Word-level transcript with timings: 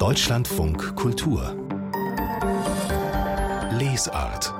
Deutschlandfunk 0.00 0.96
Kultur 0.96 1.54
Lesart 3.70 4.54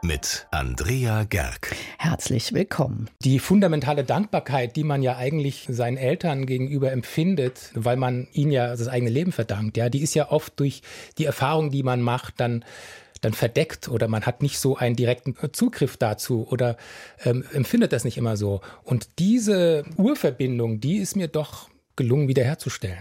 mit 0.00 0.46
Andrea 0.50 1.24
Gerg. 1.24 1.76
Herzlich 1.98 2.54
willkommen. 2.54 3.10
Die 3.22 3.40
fundamentale 3.40 4.04
Dankbarkeit, 4.04 4.76
die 4.76 4.84
man 4.84 5.02
ja 5.02 5.18
eigentlich 5.18 5.66
seinen 5.68 5.98
Eltern 5.98 6.46
gegenüber 6.46 6.92
empfindet, 6.92 7.72
weil 7.74 7.98
man 7.98 8.26
ihnen 8.32 8.52
ja 8.52 8.68
das 8.68 8.88
eigene 8.88 9.10
Leben 9.10 9.32
verdankt, 9.32 9.76
ja, 9.76 9.90
die 9.90 10.00
ist 10.00 10.14
ja 10.14 10.30
oft 10.30 10.58
durch 10.58 10.80
die 11.18 11.26
Erfahrung, 11.26 11.70
die 11.70 11.82
man 11.82 12.00
macht, 12.00 12.40
dann 12.40 12.64
dann 13.20 13.34
verdeckt 13.34 13.86
oder 13.88 14.08
man 14.08 14.22
hat 14.22 14.40
nicht 14.40 14.58
so 14.58 14.78
einen 14.78 14.96
direkten 14.96 15.36
Zugriff 15.52 15.98
dazu 15.98 16.48
oder 16.50 16.78
ähm, 17.22 17.44
empfindet 17.52 17.92
das 17.92 18.04
nicht 18.04 18.16
immer 18.16 18.38
so. 18.38 18.62
Und 18.82 19.10
diese 19.18 19.84
Urverbindung, 19.98 20.80
die 20.80 20.96
ist 20.96 21.16
mir 21.16 21.28
doch 21.28 21.68
gelungen 22.00 22.28
wiederherzustellen. 22.28 22.96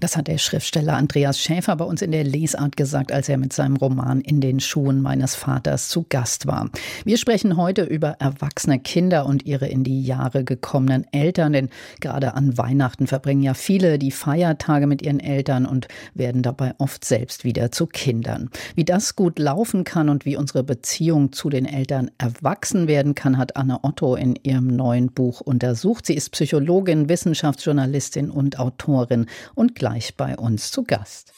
Das 0.00 0.16
hat 0.16 0.26
der 0.26 0.38
Schriftsteller 0.38 0.96
Andreas 0.96 1.38
Schäfer 1.38 1.76
bei 1.76 1.84
uns 1.84 2.02
in 2.02 2.10
der 2.10 2.24
Lesart 2.24 2.76
gesagt, 2.76 3.12
als 3.12 3.28
er 3.28 3.38
mit 3.38 3.52
seinem 3.52 3.76
Roman 3.76 4.20
In 4.22 4.40
den 4.40 4.58
Schuhen 4.58 5.02
meines 5.02 5.36
Vaters 5.36 5.88
zu 5.88 6.04
Gast 6.08 6.48
war. 6.48 6.68
Wir 7.04 7.16
sprechen 7.16 7.56
heute 7.56 7.84
über 7.84 8.16
erwachsene 8.18 8.80
Kinder 8.80 9.26
und 9.26 9.46
ihre 9.46 9.68
in 9.68 9.84
die 9.84 10.02
Jahre 10.02 10.42
gekommenen 10.42 11.06
Eltern, 11.12 11.52
denn 11.52 11.68
gerade 12.00 12.34
an 12.34 12.58
Weihnachten 12.58 13.06
verbringen 13.06 13.42
ja 13.42 13.54
viele 13.54 14.00
die 14.00 14.10
Feiertage 14.10 14.88
mit 14.88 15.00
ihren 15.02 15.20
Eltern 15.20 15.64
und 15.64 15.86
werden 16.14 16.42
dabei 16.42 16.74
oft 16.78 17.04
selbst 17.04 17.44
wieder 17.44 17.70
zu 17.70 17.86
Kindern. 17.86 18.50
Wie 18.74 18.84
das 18.84 19.14
gut 19.14 19.38
laufen 19.38 19.84
kann 19.84 20.08
und 20.08 20.24
wie 20.24 20.36
unsere 20.36 20.64
Beziehung 20.64 21.32
zu 21.32 21.50
den 21.50 21.66
Eltern 21.66 22.10
erwachsen 22.18 22.88
werden 22.88 23.14
kann, 23.14 23.38
hat 23.38 23.54
Anne 23.56 23.84
Otto 23.84 24.16
in 24.16 24.34
ihrem 24.42 24.66
neuen 24.66 25.12
Buch 25.12 25.40
untersucht. 25.40 26.06
Sie 26.06 26.14
ist 26.14 26.30
Psychologin, 26.30 27.08
Wissenschaftsjournalistin 27.08 28.30
und 28.30 28.39
Autorin 28.58 29.26
und 29.54 29.74
gleich 29.74 30.16
bei 30.16 30.36
uns 30.36 30.70
zu 30.70 30.84
Gast. 30.84 31.32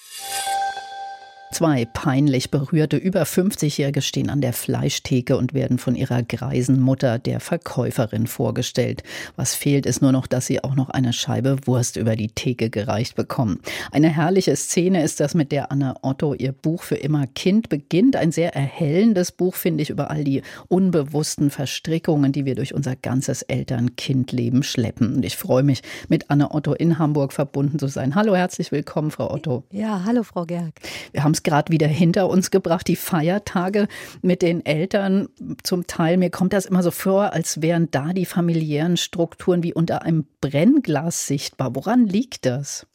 Zwei 1.53 1.85
peinlich 1.85 2.51
berührte 2.51 2.97
über 2.97 3.25
50-Jährige 3.25 4.01
stehen 4.01 4.31
an 4.31 4.41
der 4.41 4.55
Fleischtheke 4.55 5.37
und 5.37 5.53
werden 5.53 5.77
von 5.77 5.95
ihrer 5.95 6.23
greisen 6.23 6.81
Mutter, 6.81 7.19
der 7.19 7.41
Verkäuferin, 7.41 8.27
vorgestellt. 8.27 9.03
Was 9.37 9.55
fehlt, 9.55 9.85
ist 9.85 10.01
nur 10.01 10.13
noch, 10.13 10.27
dass 10.27 10.47
sie 10.47 10.65
auch 10.65 10.75
noch 10.75 10.89
eine 10.89 11.13
Scheibe 11.13 11.59
Wurst 11.67 11.99
über 11.99 12.17
die 12.17 12.29
Theke 12.29 12.71
gereicht 12.71 13.17
bekommen. 13.17 13.61
Eine 13.91 14.09
herrliche 14.09 14.57
Szene 14.57 15.03
ist 15.03 15.21
das, 15.21 15.35
mit 15.35 15.53
der 15.53 15.71
Anna 15.71 15.95
Otto 16.01 16.33
ihr 16.33 16.53
Buch 16.53 16.85
für 16.85 16.95
immer 16.95 17.27
Kind 17.27 17.69
beginnt. 17.69 18.17
Ein 18.17 18.33
sehr 18.33 18.57
erhellendes 18.57 19.31
Buch, 19.31 19.55
finde 19.55 19.83
ich, 19.83 19.91
über 19.91 20.11
all 20.11 20.25
die 20.25 20.41
unbewussten 20.69 21.51
Verstrickungen, 21.51 22.33
die 22.33 22.47
wir 22.47 22.55
durch 22.55 22.73
unser 22.73 22.97
ganzes 22.97 23.43
Eltern-Kind-Leben 23.43 24.63
schleppen. 24.63 25.17
Und 25.17 25.25
ich 25.27 25.37
freue 25.37 25.65
mich, 25.65 25.83
mit 26.09 26.31
Anna 26.31 26.55
Otto 26.55 26.73
in 26.73 26.99
Hamburg 26.99 27.35
verbunden 27.35 27.79
zu 27.79 27.89
sein. 27.89 28.15
Hallo, 28.15 28.35
herzlich 28.35 28.73
willkommen, 28.73 29.11
Frau 29.11 29.31
Otto. 29.31 29.65
Ja, 29.71 30.05
hallo, 30.07 30.23
Frau 30.23 30.47
Gerg. 30.47 30.73
Wir 31.13 31.23
haben 31.25 31.33
es 31.33 31.42
gerade 31.45 31.73
wieder 31.73 31.87
hinter 31.87 32.29
uns 32.29 32.51
gebracht, 32.51 32.89
die 32.89 32.97
Feiertage 32.97 33.89
mit 34.23 34.43
den 34.43 34.65
Eltern 34.65 35.29
zum 35.63 35.87
Teil. 35.87 36.17
Mir 36.17 36.31
kommt 36.31 36.53
das 36.53 36.67
immer 36.67 36.83
so 36.83 36.91
vor, 36.91 37.33
als 37.33 37.63
wären 37.63 37.91
da 37.91 38.13
die 38.13 38.27
familiären 38.27 38.97
Strukturen 38.97 39.63
wie 39.63 39.75
unter 39.75 40.03
einem 40.03 40.27
Brennglas 40.41 41.27
sichtbar. 41.27 41.75
Woran 41.75 42.07
liegt 42.07 42.47
das? 42.47 42.87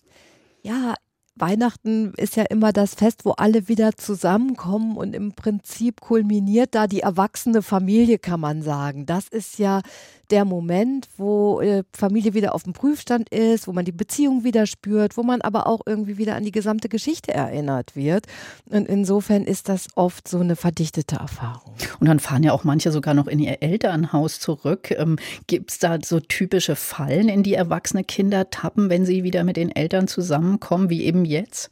Ja, 0.63 0.95
Weihnachten 1.39 2.13
ist 2.17 2.35
ja 2.35 2.43
immer 2.43 2.73
das 2.73 2.95
Fest, 2.95 3.25
wo 3.25 3.31
alle 3.31 3.67
wieder 3.67 3.95
zusammenkommen 3.95 4.97
und 4.97 5.15
im 5.15 5.33
Prinzip 5.33 6.01
kulminiert 6.01 6.75
da 6.75 6.87
die 6.87 7.01
erwachsene 7.01 7.61
Familie, 7.61 8.19
kann 8.19 8.39
man 8.39 8.61
sagen. 8.61 9.05
Das 9.05 9.27
ist 9.27 9.59
ja 9.59 9.81
der 10.29 10.45
Moment, 10.45 11.07
wo 11.17 11.61
äh, 11.61 11.83
Familie 11.93 12.33
wieder 12.33 12.53
auf 12.53 12.63
dem 12.63 12.73
Prüfstand 12.73 13.29
ist, 13.29 13.67
wo 13.67 13.71
man 13.71 13.85
die 13.85 13.91
Beziehung 13.91 14.43
wieder 14.43 14.65
spürt, 14.65 15.15
wo 15.15 15.23
man 15.23 15.41
aber 15.41 15.67
auch 15.67 15.81
irgendwie 15.85 16.17
wieder 16.17 16.35
an 16.35 16.43
die 16.43 16.51
gesamte 16.51 16.89
Geschichte 16.89 17.33
erinnert 17.33 17.95
wird. 17.95 18.25
Und 18.69 18.87
insofern 18.87 19.43
ist 19.43 19.69
das 19.69 19.87
oft 19.95 20.27
so 20.27 20.39
eine 20.39 20.55
verdichtete 20.55 21.15
Erfahrung. 21.15 21.73
Und 21.99 22.07
dann 22.07 22.19
fahren 22.19 22.43
ja 22.43 22.51
auch 22.51 22.63
manche 22.63 22.91
sogar 22.91 23.13
noch 23.13 23.27
in 23.27 23.39
ihr 23.39 23.61
Elternhaus 23.61 24.39
zurück. 24.39 24.91
Ähm, 24.91 25.17
Gibt 25.47 25.71
es 25.71 25.79
da 25.79 25.97
so 26.03 26.19
typische 26.19 26.75
Fallen, 26.75 27.29
in 27.29 27.43
die 27.43 27.53
erwachsene 27.53 28.03
Kinder 28.03 28.49
tappen, 28.49 28.89
wenn 28.89 29.05
sie 29.05 29.23
wieder 29.23 29.43
mit 29.43 29.55
den 29.57 29.73
Eltern 29.73 30.07
zusammenkommen, 30.07 30.89
wie 30.89 31.05
eben 31.05 31.23
jetzt? 31.27 31.71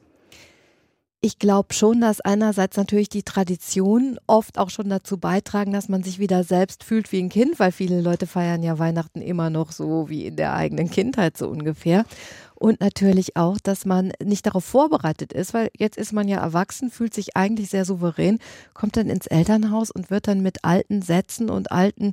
Ich 1.25 1.39
glaube 1.39 1.73
schon, 1.73 2.01
dass 2.01 2.21
einerseits 2.21 2.77
natürlich 2.77 3.09
die 3.09 3.23
Traditionen 3.23 4.19
oft 4.27 4.59
auch 4.59 4.69
schon 4.69 4.89
dazu 4.89 5.17
beitragen, 5.17 5.73
dass 5.73 5.89
man 5.89 6.03
sich 6.03 6.19
wieder 6.19 6.43
selbst 6.43 6.83
fühlt 6.83 7.11
wie 7.11 7.19
ein 7.19 7.29
Kind, 7.29 7.57
weil 7.57 7.71
viele 7.71 7.99
Leute 7.99 8.27
feiern 8.27 8.61
ja 8.61 8.77
Weihnachten 8.77 9.23
immer 9.23 9.49
noch 9.49 9.71
so 9.71 10.07
wie 10.07 10.27
in 10.27 10.35
der 10.35 10.53
eigenen 10.53 10.91
Kindheit 10.91 11.35
so 11.35 11.49
ungefähr. 11.49 12.05
Und 12.53 12.79
natürlich 12.79 13.35
auch, 13.37 13.57
dass 13.57 13.85
man 13.85 14.13
nicht 14.23 14.45
darauf 14.45 14.63
vorbereitet 14.63 15.33
ist, 15.33 15.55
weil 15.55 15.71
jetzt 15.75 15.97
ist 15.97 16.13
man 16.13 16.27
ja 16.27 16.37
erwachsen, 16.37 16.91
fühlt 16.91 17.15
sich 17.15 17.35
eigentlich 17.35 17.71
sehr 17.71 17.85
souverän, 17.85 18.37
kommt 18.75 18.95
dann 18.95 19.09
ins 19.09 19.25
Elternhaus 19.25 19.89
und 19.89 20.11
wird 20.11 20.27
dann 20.27 20.41
mit 20.41 20.63
alten 20.63 21.01
Sätzen 21.01 21.49
und 21.49 21.71
alten, 21.71 22.11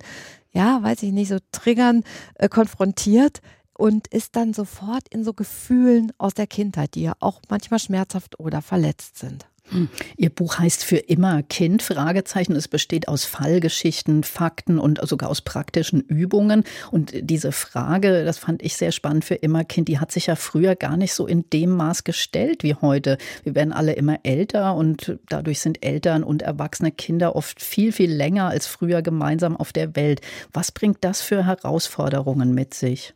ja, 0.52 0.82
weiß 0.82 1.02
ich 1.02 1.12
nicht, 1.12 1.28
so 1.28 1.36
Triggern 1.52 2.02
äh, 2.36 2.48
konfrontiert 2.48 3.42
und 3.82 4.06
ist 4.06 4.36
dann 4.36 4.54
sofort 4.54 5.08
in 5.10 5.24
so 5.24 5.32
Gefühlen 5.32 6.12
aus 6.16 6.34
der 6.34 6.46
Kindheit, 6.46 6.94
die 6.94 7.02
ja 7.02 7.14
auch 7.18 7.40
manchmal 7.48 7.80
schmerzhaft 7.80 8.38
oder 8.38 8.62
verletzt 8.62 9.18
sind. 9.18 9.44
Hm. 9.70 9.88
Ihr 10.16 10.30
Buch 10.30 10.60
heißt 10.60 10.84
für 10.84 10.98
immer 10.98 11.42
Kind, 11.42 11.82
Fragezeichen. 11.82 12.54
Es 12.54 12.68
besteht 12.68 13.08
aus 13.08 13.24
Fallgeschichten, 13.24 14.22
Fakten 14.22 14.78
und 14.78 15.00
sogar 15.02 15.28
aus 15.30 15.40
praktischen 15.40 16.00
Übungen. 16.00 16.62
Und 16.92 17.10
diese 17.12 17.50
Frage, 17.50 18.24
das 18.24 18.38
fand 18.38 18.62
ich 18.62 18.76
sehr 18.76 18.92
spannend 18.92 19.24
für 19.24 19.34
immer 19.34 19.64
Kind, 19.64 19.88
die 19.88 19.98
hat 19.98 20.12
sich 20.12 20.26
ja 20.26 20.36
früher 20.36 20.76
gar 20.76 20.96
nicht 20.96 21.12
so 21.12 21.26
in 21.26 21.50
dem 21.52 21.70
Maß 21.70 22.04
gestellt 22.04 22.62
wie 22.62 22.76
heute. 22.76 23.18
Wir 23.42 23.56
werden 23.56 23.72
alle 23.72 23.94
immer 23.94 24.20
älter 24.22 24.76
und 24.76 25.18
dadurch 25.28 25.58
sind 25.58 25.84
Eltern 25.84 26.22
und 26.22 26.42
erwachsene 26.42 26.92
Kinder 26.92 27.34
oft 27.34 27.60
viel, 27.60 27.90
viel 27.90 28.12
länger 28.12 28.46
als 28.46 28.68
früher 28.68 29.02
gemeinsam 29.02 29.56
auf 29.56 29.72
der 29.72 29.96
Welt. 29.96 30.20
Was 30.52 30.70
bringt 30.70 30.98
das 31.00 31.20
für 31.20 31.44
Herausforderungen 31.46 32.54
mit 32.54 32.74
sich? 32.74 33.14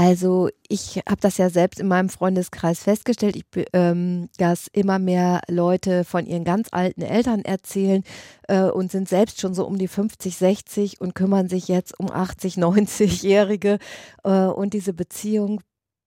Also 0.00 0.48
ich 0.66 0.96
habe 1.06 1.20
das 1.20 1.36
ja 1.36 1.50
selbst 1.50 1.78
in 1.78 1.86
meinem 1.86 2.08
Freundeskreis 2.08 2.82
festgestellt, 2.82 3.36
ich, 3.36 3.44
ähm, 3.74 4.30
dass 4.38 4.66
immer 4.72 4.98
mehr 4.98 5.42
Leute 5.46 6.04
von 6.04 6.24
ihren 6.24 6.44
ganz 6.44 6.68
alten 6.72 7.02
Eltern 7.02 7.44
erzählen 7.44 8.02
äh, 8.48 8.62
und 8.62 8.90
sind 8.90 9.10
selbst 9.10 9.42
schon 9.42 9.52
so 9.52 9.66
um 9.66 9.76
die 9.76 9.88
50, 9.88 10.34
60 10.38 11.02
und 11.02 11.14
kümmern 11.14 11.50
sich 11.50 11.68
jetzt 11.68 12.00
um 12.00 12.10
80, 12.10 12.54
90-Jährige. 12.54 13.78
Äh, 14.24 14.46
und 14.46 14.72
diese 14.72 14.94
Beziehung 14.94 15.60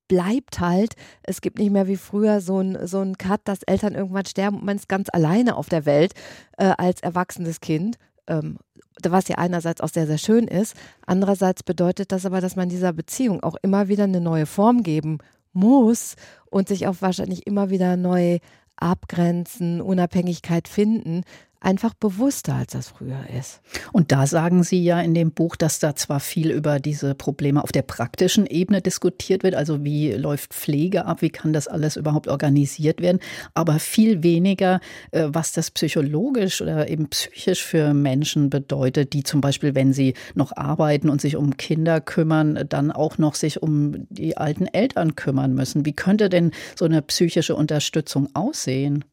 bleibt 0.07 0.59
halt, 0.59 0.95
es 1.21 1.41
gibt 1.41 1.59
nicht 1.59 1.69
mehr 1.69 1.85
wie 1.85 1.97
früher 1.97 2.41
so 2.41 2.61
ein, 2.61 2.87
so 2.87 3.05
Cut, 3.19 3.41
dass 3.43 3.61
Eltern 3.61 3.93
irgendwann 3.93 4.25
sterben 4.25 4.57
und 4.57 4.65
man 4.65 4.77
ist 4.77 4.89
ganz 4.89 5.09
alleine 5.13 5.55
auf 5.55 5.69
der 5.69 5.85
Welt 5.85 6.15
äh, 6.57 6.73
als 6.79 7.01
erwachsenes 7.01 7.61
Kind. 7.61 7.97
Ähm, 8.27 8.57
was 9.03 9.27
ja 9.27 9.37
einerseits 9.37 9.81
auch 9.81 9.89
sehr, 9.89 10.07
sehr 10.07 10.17
schön 10.17 10.47
ist. 10.47 10.75
Andererseits 11.05 11.63
bedeutet 11.63 12.11
das 12.11 12.25
aber, 12.25 12.41
dass 12.41 12.55
man 12.55 12.69
dieser 12.69 12.93
Beziehung 12.93 13.41
auch 13.41 13.55
immer 13.61 13.87
wieder 13.87 14.03
eine 14.03 14.21
neue 14.21 14.45
Form 14.45 14.83
geben 14.83 15.17
muss 15.51 16.15
und 16.49 16.67
sich 16.67 16.87
auch 16.87 16.95
wahrscheinlich 16.99 17.47
immer 17.47 17.69
wieder 17.69 17.97
neu 17.97 18.39
abgrenzen, 18.75 19.81
Unabhängigkeit 19.81 20.67
finden, 20.67 21.23
einfach 21.63 21.93
bewusster, 21.93 22.55
als 22.55 22.73
das 22.73 22.89
früher 22.89 23.25
ist. 23.39 23.61
Und 23.91 24.11
da 24.11 24.27
sagen 24.27 24.63
Sie 24.63 24.83
ja 24.83 24.99
in 24.99 25.13
dem 25.13 25.31
Buch, 25.31 25.55
dass 25.55 25.79
da 25.79 25.95
zwar 25.95 26.19
viel 26.19 26.51
über 26.51 26.79
diese 26.79 27.15
Probleme 27.15 27.63
auf 27.63 27.71
der 27.71 27.81
praktischen 27.81 28.45
Ebene 28.45 28.81
diskutiert 28.81 29.43
wird, 29.43 29.55
also 29.55 29.83
wie 29.83 30.11
läuft 30.11 30.53
Pflege 30.53 31.05
ab, 31.05 31.21
wie 31.21 31.29
kann 31.29 31.53
das 31.53 31.67
alles 31.67 31.95
überhaupt 31.95 32.27
organisiert 32.27 33.01
werden, 33.01 33.19
aber 33.53 33.79
viel 33.79 34.23
weniger, 34.23 34.79
äh, 35.11 35.27
was 35.27 35.53
das 35.53 35.71
psychologisch 35.71 36.61
oder 36.61 36.89
eben 36.89 37.07
psychisch 37.09 37.63
für 37.63 37.93
Menschen 37.93 38.49
bedeutet, 38.49 39.13
die 39.13 39.23
zum 39.23 39.41
Beispiel, 39.41 39.75
wenn 39.75 39.93
sie 39.93 40.13
noch 40.35 40.55
arbeiten 40.55 41.09
und 41.09 41.21
sich 41.21 41.37
um 41.37 41.57
Kinder 41.57 42.01
kümmern, 42.01 42.65
dann 42.67 42.91
auch 42.91 43.17
noch 43.17 43.35
sich 43.35 43.61
um 43.61 44.05
die 44.09 44.37
alten 44.37 44.67
Eltern 44.67 45.15
kümmern 45.15 45.53
müssen. 45.53 45.85
Wie 45.85 45.93
könnte 45.93 46.29
denn 46.29 46.51
so 46.77 46.85
eine 46.85 47.01
psychische 47.01 47.55
Unterstützung 47.55 48.29
aussehen? 48.33 49.05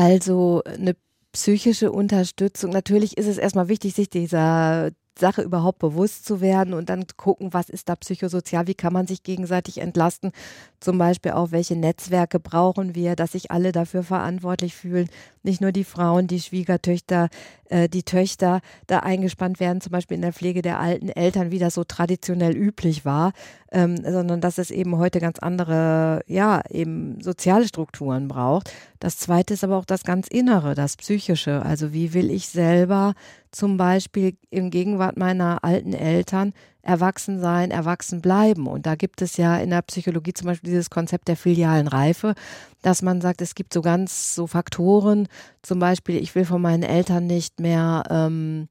Also 0.00 0.62
eine 0.64 0.96
psychische 1.32 1.92
Unterstützung. 1.92 2.70
Natürlich 2.70 3.18
ist 3.18 3.26
es 3.26 3.36
erstmal 3.36 3.68
wichtig, 3.68 3.92
sich 3.92 4.08
dieser 4.08 4.92
Sache 5.18 5.42
überhaupt 5.42 5.78
bewusst 5.78 6.24
zu 6.24 6.40
werden 6.40 6.72
und 6.72 6.88
dann 6.88 7.04
gucken, 7.18 7.52
was 7.52 7.68
ist 7.68 7.90
da 7.90 7.96
psychosozial, 7.96 8.66
wie 8.66 8.74
kann 8.74 8.94
man 8.94 9.06
sich 9.06 9.22
gegenseitig 9.22 9.76
entlasten. 9.76 10.32
Zum 10.80 10.96
Beispiel 10.96 11.32
auch, 11.32 11.50
welche 11.50 11.76
Netzwerke 11.76 12.40
brauchen 12.40 12.94
wir, 12.94 13.14
dass 13.14 13.32
sich 13.32 13.50
alle 13.50 13.72
dafür 13.72 14.02
verantwortlich 14.02 14.74
fühlen. 14.74 15.10
Nicht 15.42 15.60
nur 15.60 15.70
die 15.70 15.84
Frauen, 15.84 16.28
die 16.28 16.40
Schwiegertöchter, 16.40 17.28
äh, 17.70 17.88
die 17.88 18.02
Töchter 18.02 18.60
da 18.86 18.98
eingespannt 18.98 19.60
werden, 19.60 19.80
zum 19.80 19.92
Beispiel 19.92 20.16
in 20.16 20.22
der 20.22 20.32
Pflege 20.32 20.62
der 20.62 20.78
alten 20.78 21.08
Eltern, 21.08 21.50
wie 21.50 21.58
das 21.58 21.74
so 21.74 21.84
traditionell 21.84 22.56
üblich 22.56 23.04
war, 23.04 23.32
ähm, 23.72 23.96
sondern 23.96 24.40
dass 24.40 24.58
es 24.58 24.70
eben 24.70 24.98
heute 24.98 25.20
ganz 25.20 25.38
andere, 25.38 26.22
ja, 26.26 26.62
eben 26.68 27.20
soziale 27.20 27.66
Strukturen 27.66 28.28
braucht. 28.28 28.72
Das 28.98 29.18
zweite 29.18 29.54
ist 29.54 29.64
aber 29.64 29.76
auch 29.76 29.84
das 29.84 30.04
ganz 30.04 30.26
Innere, 30.28 30.74
das 30.74 30.96
Psychische. 30.96 31.62
Also 31.62 31.92
wie 31.92 32.12
will 32.12 32.30
ich 32.30 32.48
selber 32.48 33.14
zum 33.50 33.76
Beispiel 33.76 34.36
in 34.50 34.70
Gegenwart 34.70 35.16
meiner 35.16 35.64
alten 35.64 35.92
Eltern 35.92 36.52
erwachsen 36.82 37.40
sein, 37.40 37.70
erwachsen 37.70 38.20
bleiben. 38.20 38.66
Und 38.66 38.86
da 38.86 38.94
gibt 38.94 39.22
es 39.22 39.36
ja 39.36 39.58
in 39.58 39.70
der 39.70 39.82
Psychologie 39.82 40.32
zum 40.32 40.46
Beispiel 40.46 40.70
dieses 40.70 40.90
Konzept 40.90 41.28
der 41.28 41.36
filialen 41.36 41.88
Reife, 41.88 42.34
dass 42.82 43.02
man 43.02 43.20
sagt, 43.20 43.42
es 43.42 43.54
gibt 43.54 43.72
so 43.72 43.82
ganz 43.82 44.34
so 44.34 44.46
Faktoren, 44.46 45.28
zum 45.62 45.78
Beispiel, 45.78 46.16
ich 46.16 46.34
will 46.34 46.44
von 46.44 46.62
meinen 46.62 46.82
Eltern 46.82 47.26
nicht 47.26 47.60
mehr 47.60 48.04
ähm, 48.10 48.68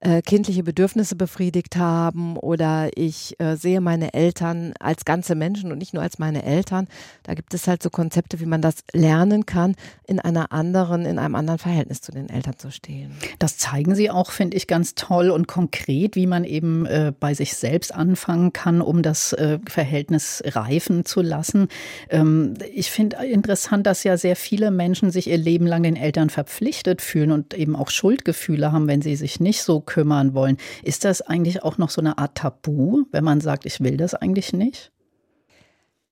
äh, 0.00 0.22
kindliche 0.22 0.62
Bedürfnisse 0.62 1.16
befriedigt 1.16 1.76
haben 1.76 2.36
oder 2.36 2.90
ich 2.94 3.38
äh, 3.40 3.56
sehe 3.56 3.80
meine 3.80 4.14
Eltern 4.14 4.72
als 4.78 5.04
ganze 5.04 5.34
Menschen 5.34 5.72
und 5.72 5.78
nicht 5.78 5.94
nur 5.94 6.02
als 6.02 6.18
meine 6.18 6.44
Eltern. 6.44 6.86
Da 7.24 7.34
gibt 7.34 7.52
es 7.54 7.66
halt 7.66 7.82
so 7.82 7.90
Konzepte, 7.90 8.38
wie 8.40 8.46
man 8.46 8.62
das 8.62 8.76
lernen 8.92 9.46
kann, 9.46 9.74
in 10.06 10.20
einer 10.20 10.52
anderen, 10.52 11.04
in 11.04 11.18
einem 11.18 11.34
anderen 11.34 11.58
Verhältnis 11.58 12.00
zu 12.00 12.12
den 12.12 12.28
Eltern 12.28 12.58
zu 12.58 12.70
stehen. 12.70 13.12
Das 13.38 13.58
zeigen 13.58 13.94
Sie 13.94 14.10
auch, 14.10 14.30
finde 14.30 14.56
ich, 14.56 14.66
ganz 14.66 14.94
toll 14.94 15.30
und 15.30 15.48
konkret, 15.48 16.14
wie 16.14 16.26
man 16.26 16.44
eben 16.44 16.86
äh, 16.86 17.12
bei 17.18 17.34
sich 17.34 17.54
selbst 17.54 17.94
anfangen 17.94 18.52
kann, 18.52 18.80
um 18.80 19.02
das 19.02 19.32
äh, 19.32 19.58
Verhältnis 19.68 20.42
reifen 20.46 21.04
zu 21.04 21.22
lassen. 21.22 21.68
Ähm, 22.08 22.54
ich 22.72 22.90
finde 22.90 23.16
interessant, 23.26 23.86
dass 23.86 24.04
ja 24.04 24.16
sehr 24.16 24.36
viele 24.36 24.70
Menschen 24.70 25.10
sich 25.10 25.28
ihr 25.28 25.38
Leben 25.38 25.66
lang 25.66 25.82
den 25.82 25.96
Eltern 25.96 26.30
verpflichtet 26.30 27.02
fühlen 27.02 27.32
und 27.32 27.54
eben 27.54 27.74
auch 27.74 27.90
Schuldgefühle 27.90 28.70
haben, 28.70 28.86
wenn 28.86 29.02
sie 29.02 29.16
sich 29.16 29.40
nicht 29.40 29.62
so 29.62 29.80
kümmern 29.88 30.34
wollen. 30.34 30.58
Ist 30.82 31.04
das 31.04 31.22
eigentlich 31.22 31.62
auch 31.62 31.78
noch 31.78 31.90
so 31.90 32.00
eine 32.00 32.18
Art 32.18 32.36
Tabu, 32.36 33.04
wenn 33.10 33.24
man 33.24 33.40
sagt, 33.40 33.64
ich 33.64 33.80
will 33.80 33.96
das 33.96 34.14
eigentlich 34.14 34.52
nicht? 34.52 34.92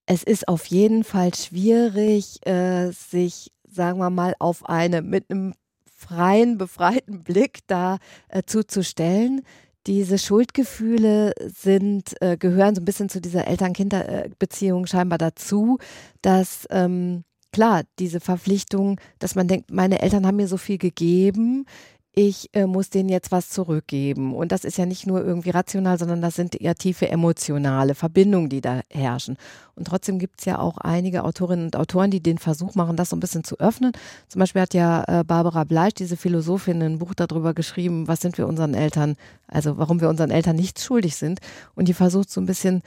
Es 0.06 0.23
ist 0.23 0.49
auf 0.49 0.67
jeden 0.67 1.05
Fall 1.05 1.34
schwierig, 1.34 2.44
äh, 2.46 2.90
sich, 2.90 3.52
sagen 3.69 3.99
wir 3.99 4.11
mal, 4.11 4.34
auf 4.38 4.67
eine 4.69 5.02
mit 5.02 5.31
einem 5.31 5.52
freien, 5.84 6.56
befreiten 6.56 7.23
Blick 7.23 7.58
da 7.67 7.99
äh, 8.28 8.43
zuzustellen. 8.46 9.43
Diese 9.87 10.19
Schuldgefühle 10.19 11.32
sind, 11.46 12.14
äh, 12.20 12.37
gehören 12.37 12.75
so 12.75 12.81
ein 12.81 12.84
bisschen 12.84 13.08
zu 13.08 13.20
dieser 13.20 13.46
Eltern-Kinder-Beziehung 13.46 14.87
scheinbar 14.87 15.19
dazu, 15.19 15.78
dass 16.23 16.67
ähm, 16.70 17.25
klar, 17.52 17.82
diese 17.99 18.20
Verpflichtung, 18.20 19.00
dass 19.19 19.34
man 19.34 19.49
denkt, 19.49 19.70
meine 19.70 20.02
Eltern 20.02 20.26
haben 20.26 20.37
mir 20.37 20.49
so 20.49 20.56
viel 20.56 20.78
gegeben, 20.78 21.67
ich 22.19 22.49
äh, 22.55 22.65
muss 22.67 22.89
denen 22.89 23.11
jetzt 23.11 23.31
was 23.31 23.51
zurückgeben. 23.51 24.35
Und 24.35 24.51
das 24.51 24.65
ist 24.65 24.79
ja 24.79 24.87
nicht 24.87 25.07
nur 25.07 25.23
irgendwie 25.23 25.51
rational, 25.51 25.99
sondern 25.99 26.23
das 26.23 26.35
sind 26.35 26.59
eher 26.59 26.75
tiefe 26.75 27.11
emotionale 27.11 27.95
Verbindungen, 27.95 28.49
die 28.49 28.63
da 28.63 28.81
herrschen. 28.91 29.37
Und 29.75 29.87
trotzdem 29.87 30.19
gibt 30.19 30.41
es 30.41 30.47
ja 30.47 30.59
auch 30.59 30.79
einige 30.79 31.25
Autorinnen 31.25 31.67
und 31.67 31.77
Autoren, 31.77 32.11
die 32.11 32.23
den 32.23 32.39
Versuch 32.39 32.75
machen, 32.75 32.97
das 32.97 33.11
so 33.11 33.17
ein 33.17 33.21
bisschen 33.21 33.45
zu 33.45 33.61
öffnen. 33.61 33.93
Zum 34.29 34.39
Beispiel 34.39 34.63
hat 34.63 34.73
ja 34.73 35.05
äh, 35.07 35.25
Barbara 35.25 35.65
Bleisch, 35.65 35.93
diese 35.93 36.17
Philosophin, 36.17 36.83
ein 36.83 36.99
Buch 37.01 37.13
darüber 37.13 37.53
geschrieben, 37.53 38.09
was 38.09 38.21
sind 38.21 38.39
wir 38.39 38.47
unseren 38.47 38.73
Eltern, 38.73 39.17
also 39.47 39.77
warum 39.77 40.01
wir 40.01 40.09
unseren 40.09 40.31
Eltern 40.31 40.57
nichts 40.57 40.87
schuldig 40.87 41.17
sind. 41.17 41.41
Und 41.75 41.87
die 41.87 41.95
versucht 41.95 42.31
so 42.31 42.41
ein 42.41 42.47
bisschen 42.47 42.81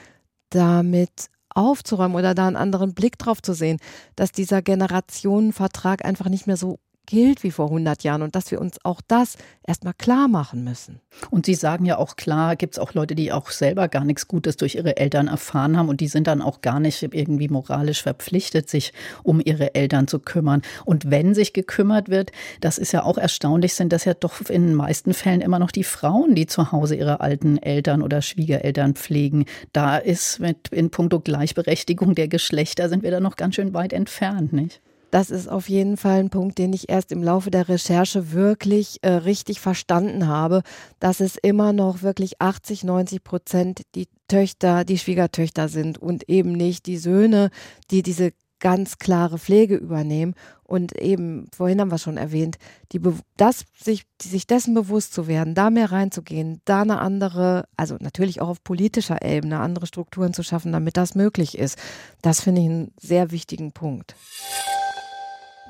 damit 0.49 1.29
aufzuräumen 1.53 2.17
oder 2.17 2.33
da 2.33 2.47
einen 2.47 2.55
anderen 2.55 2.95
Blick 2.95 3.19
drauf 3.19 3.43
zu 3.43 3.53
sehen, 3.53 3.77
dass 4.15 4.31
dieser 4.31 4.63
Generationenvertrag 4.63 6.03
einfach 6.03 6.29
nicht 6.29 6.47
mehr 6.47 6.57
so 6.57 6.79
gilt 7.09 7.41
wie 7.41 7.49
vor 7.49 7.65
100 7.65 8.03
Jahren 8.03 8.21
und 8.21 8.35
dass 8.35 8.51
wir 8.51 8.61
uns 8.61 8.77
auch 8.83 9.01
das 9.07 9.35
erstmal 9.65 9.95
klar 9.95 10.27
machen 10.27 10.63
müssen. 10.63 11.01
Und 11.31 11.47
Sie 11.47 11.55
sagen 11.55 11.85
ja 11.85 11.97
auch 11.97 12.17
klar, 12.17 12.55
gibt 12.55 12.75
es 12.75 12.79
auch 12.79 12.93
Leute, 12.93 13.15
die 13.15 13.31
auch 13.31 13.49
selber 13.49 13.87
gar 13.87 14.05
nichts 14.05 14.27
Gutes 14.27 14.57
durch 14.57 14.75
ihre 14.75 14.97
Eltern 14.97 15.27
erfahren 15.27 15.75
haben 15.75 15.89
und 15.89 16.01
die 16.01 16.07
sind 16.07 16.27
dann 16.27 16.39
auch 16.39 16.61
gar 16.61 16.79
nicht 16.79 17.01
irgendwie 17.01 17.49
moralisch 17.49 18.03
verpflichtet, 18.03 18.69
sich 18.69 18.93
um 19.23 19.41
ihre 19.43 19.73
Eltern 19.73 20.07
zu 20.07 20.19
kümmern. 20.19 20.61
Und 20.85 21.09
wenn 21.09 21.33
sich 21.33 21.53
gekümmert 21.53 22.09
wird, 22.09 22.31
das 22.61 22.77
ist 22.77 22.91
ja 22.91 23.01
auch 23.01 23.17
erstaunlich, 23.17 23.73
sind 23.73 23.91
das 23.91 24.05
ja 24.05 24.13
doch 24.13 24.47
in 24.47 24.67
den 24.67 24.75
meisten 24.75 25.15
Fällen 25.15 25.41
immer 25.41 25.57
noch 25.57 25.71
die 25.71 25.83
Frauen, 25.83 26.35
die 26.35 26.45
zu 26.45 26.71
Hause 26.71 26.95
ihre 26.95 27.21
alten 27.21 27.57
Eltern 27.57 28.03
oder 28.03 28.21
Schwiegereltern 28.21 28.93
pflegen. 28.93 29.45
Da 29.73 29.97
ist 29.97 30.39
mit 30.39 30.67
in 30.67 30.91
puncto 30.91 31.19
Gleichberechtigung 31.19 32.13
der 32.13 32.27
Geschlechter 32.27 32.87
sind 32.87 33.01
wir 33.01 33.09
da 33.09 33.19
noch 33.19 33.35
ganz 33.35 33.55
schön 33.55 33.73
weit 33.73 33.93
entfernt, 33.93 34.53
nicht? 34.53 34.79
Das 35.11 35.31
ist 35.31 35.47
auf 35.47 35.69
jeden 35.69 35.97
Fall 35.97 36.19
ein 36.19 36.29
Punkt, 36.29 36.57
den 36.57 36.73
ich 36.73 36.89
erst 36.89 37.11
im 37.11 37.23
Laufe 37.23 37.49
der 37.49 37.67
Recherche 37.67 38.31
wirklich 38.31 38.99
äh, 39.01 39.09
richtig 39.09 39.59
verstanden 39.59 40.27
habe, 40.27 40.61
dass 40.99 41.19
es 41.19 41.35
immer 41.35 41.73
noch 41.73 42.03
wirklich 42.03 42.41
80, 42.41 42.83
90 42.83 43.23
Prozent 43.23 43.81
die 43.95 44.07
Töchter, 44.27 44.85
die 44.85 44.99
Schwiegertöchter 44.99 45.67
sind 45.67 45.97
und 45.97 46.29
eben 46.29 46.51
nicht 46.51 46.85
die 46.85 46.97
Söhne, 46.97 47.49
die 47.89 48.03
diese 48.03 48.33
ganz 48.59 48.97
klare 48.97 49.39
Pflege 49.39 49.75
übernehmen. 49.75 50.35
Und 50.63 50.95
eben, 50.95 51.47
vorhin 51.55 51.81
haben 51.81 51.91
wir 51.91 51.97
schon 51.97 52.17
erwähnt, 52.17 52.57
die, 52.91 53.01
das, 53.37 53.65
sich, 53.81 54.05
sich 54.21 54.45
dessen 54.45 54.73
bewusst 54.75 55.13
zu 55.13 55.27
werden, 55.27 55.55
da 55.55 55.69
mehr 55.69 55.91
reinzugehen, 55.91 56.61
da 56.65 56.81
eine 56.81 56.99
andere, 56.99 57.65
also 57.75 57.95
natürlich 57.99 58.41
auch 58.41 58.49
auf 58.49 58.63
politischer 58.63 59.23
Ebene, 59.25 59.59
andere 59.59 59.87
Strukturen 59.87 60.33
zu 60.33 60.43
schaffen, 60.43 60.71
damit 60.71 60.97
das 60.97 61.15
möglich 61.15 61.57
ist, 61.57 61.79
das 62.21 62.41
finde 62.41 62.61
ich 62.61 62.67
einen 62.67 62.91
sehr 62.99 63.31
wichtigen 63.31 63.71
Punkt. 63.71 64.15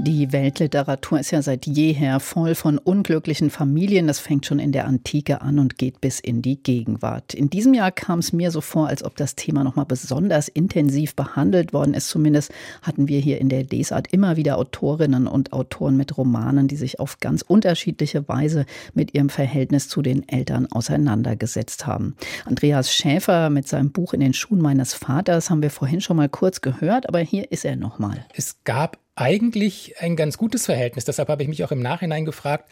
Die 0.01 0.31
Weltliteratur 0.31 1.19
ist 1.19 1.31
ja 1.31 1.41
seit 1.41 1.65
jeher 1.65 2.21
voll 2.21 2.55
von 2.55 2.77
unglücklichen 2.77 3.49
Familien. 3.49 4.07
Das 4.07 4.17
fängt 4.17 4.45
schon 4.45 4.57
in 4.57 4.71
der 4.71 4.87
Antike 4.87 5.41
an 5.41 5.59
und 5.59 5.77
geht 5.77 5.99
bis 5.99 6.21
in 6.21 6.41
die 6.41 6.63
Gegenwart. 6.63 7.33
In 7.33 7.49
diesem 7.49 7.73
Jahr 7.73 7.91
kam 7.91 8.19
es 8.19 8.31
mir 8.31 8.49
so 8.51 8.61
vor, 8.61 8.87
als 8.87 9.03
ob 9.03 9.17
das 9.17 9.35
Thema 9.35 9.65
nochmal 9.65 9.85
besonders 9.85 10.47
intensiv 10.47 11.17
behandelt 11.17 11.73
worden 11.73 11.93
ist. 11.93 12.07
Zumindest 12.07 12.53
hatten 12.81 13.09
wir 13.09 13.19
hier 13.19 13.41
in 13.41 13.49
der 13.49 13.65
Lesart 13.65 14.07
immer 14.13 14.37
wieder 14.37 14.57
Autorinnen 14.57 15.27
und 15.27 15.51
Autoren 15.51 15.97
mit 15.97 16.17
Romanen, 16.17 16.69
die 16.69 16.77
sich 16.77 17.01
auf 17.01 17.19
ganz 17.19 17.41
unterschiedliche 17.41 18.25
Weise 18.29 18.65
mit 18.93 19.13
ihrem 19.13 19.27
Verhältnis 19.27 19.89
zu 19.89 20.01
den 20.01 20.25
Eltern 20.29 20.65
auseinandergesetzt 20.71 21.87
haben. 21.87 22.15
Andreas 22.45 22.93
Schäfer 22.93 23.49
mit 23.49 23.67
seinem 23.67 23.91
Buch 23.91 24.13
In 24.13 24.21
den 24.21 24.33
Schuhen 24.33 24.61
meines 24.61 24.93
Vaters 24.93 25.49
haben 25.49 25.61
wir 25.61 25.71
vorhin 25.71 25.99
schon 25.99 26.15
mal 26.15 26.29
kurz 26.29 26.61
gehört, 26.61 27.09
aber 27.09 27.19
hier 27.19 27.51
ist 27.51 27.65
er 27.65 27.75
nochmal. 27.75 28.25
Es 28.33 28.63
gab 28.63 28.97
eigentlich 29.19 29.95
ein 29.99 30.15
ganz 30.15 30.37
gutes 30.37 30.65
Verhältnis. 30.65 31.05
Deshalb 31.05 31.29
habe 31.29 31.43
ich 31.43 31.49
mich 31.49 31.63
auch 31.63 31.71
im 31.71 31.81
Nachhinein 31.81 32.25
gefragt, 32.25 32.69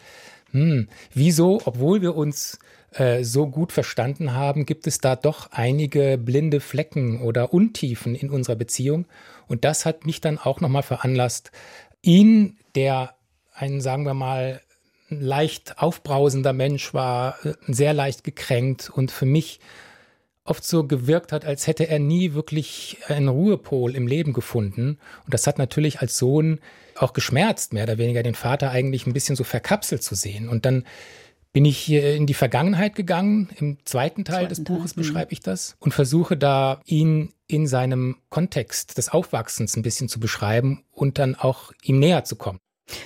hm, 0.52 0.88
wieso, 1.12 1.60
obwohl 1.66 2.00
wir 2.00 2.16
uns 2.16 2.58
äh, 2.92 3.22
so 3.22 3.48
gut 3.48 3.70
verstanden 3.70 4.32
haben, 4.32 4.64
gibt 4.64 4.86
es 4.86 4.98
da 4.98 5.14
doch 5.14 5.52
einige 5.52 6.16
blinde 6.16 6.60
Flecken 6.60 7.20
oder 7.20 7.52
Untiefen 7.52 8.14
in 8.14 8.30
unserer 8.30 8.56
Beziehung. 8.56 9.06
Und 9.46 9.64
das 9.64 9.84
hat 9.84 10.06
mich 10.06 10.20
dann 10.22 10.38
auch 10.38 10.60
nochmal 10.60 10.82
veranlasst, 10.82 11.52
ihn, 12.00 12.56
der 12.74 13.14
ein, 13.52 13.80
sagen 13.80 14.04
wir 14.04 14.14
mal, 14.14 14.62
leicht 15.10 15.78
aufbrausender 15.78 16.52
Mensch 16.52 16.94
war, 16.94 17.44
äh, 17.44 17.54
sehr 17.66 17.92
leicht 17.92 18.24
gekränkt 18.24 18.88
und 18.88 19.10
für 19.10 19.26
mich 19.26 19.60
oft 20.48 20.64
so 20.64 20.84
gewirkt 20.84 21.32
hat, 21.32 21.44
als 21.44 21.66
hätte 21.66 21.88
er 21.88 21.98
nie 21.98 22.34
wirklich 22.34 22.98
einen 23.06 23.28
Ruhepol 23.28 23.94
im 23.94 24.06
Leben 24.06 24.32
gefunden. 24.32 24.98
Und 25.24 25.34
das 25.34 25.46
hat 25.46 25.58
natürlich 25.58 26.00
als 26.00 26.18
Sohn 26.18 26.60
auch 26.96 27.12
geschmerzt, 27.12 27.72
mehr 27.72 27.84
oder 27.84 27.98
weniger 27.98 28.22
den 28.22 28.34
Vater 28.34 28.70
eigentlich 28.70 29.06
ein 29.06 29.12
bisschen 29.12 29.36
so 29.36 29.44
verkapselt 29.44 30.02
zu 30.02 30.14
sehen. 30.14 30.48
Und 30.48 30.64
dann 30.64 30.84
bin 31.52 31.64
ich 31.64 31.78
hier 31.78 32.14
in 32.14 32.26
die 32.26 32.34
Vergangenheit 32.34 32.94
gegangen. 32.94 33.48
Im 33.56 33.78
zweiten 33.84 34.24
Teil 34.24 34.44
zweiten 34.44 34.48
des 34.48 34.64
Buches 34.64 34.94
Teil. 34.94 35.02
Mhm. 35.02 35.06
beschreibe 35.06 35.32
ich 35.32 35.40
das 35.40 35.76
und 35.78 35.92
versuche 35.92 36.36
da 36.36 36.80
ihn 36.84 37.32
in 37.46 37.66
seinem 37.66 38.16
Kontext 38.28 38.98
des 38.98 39.08
Aufwachsens 39.08 39.76
ein 39.76 39.82
bisschen 39.82 40.08
zu 40.08 40.20
beschreiben 40.20 40.84
und 40.92 41.18
dann 41.18 41.34
auch 41.34 41.72
ihm 41.82 41.98
näher 41.98 42.24
zu 42.24 42.36
kommen. 42.36 42.58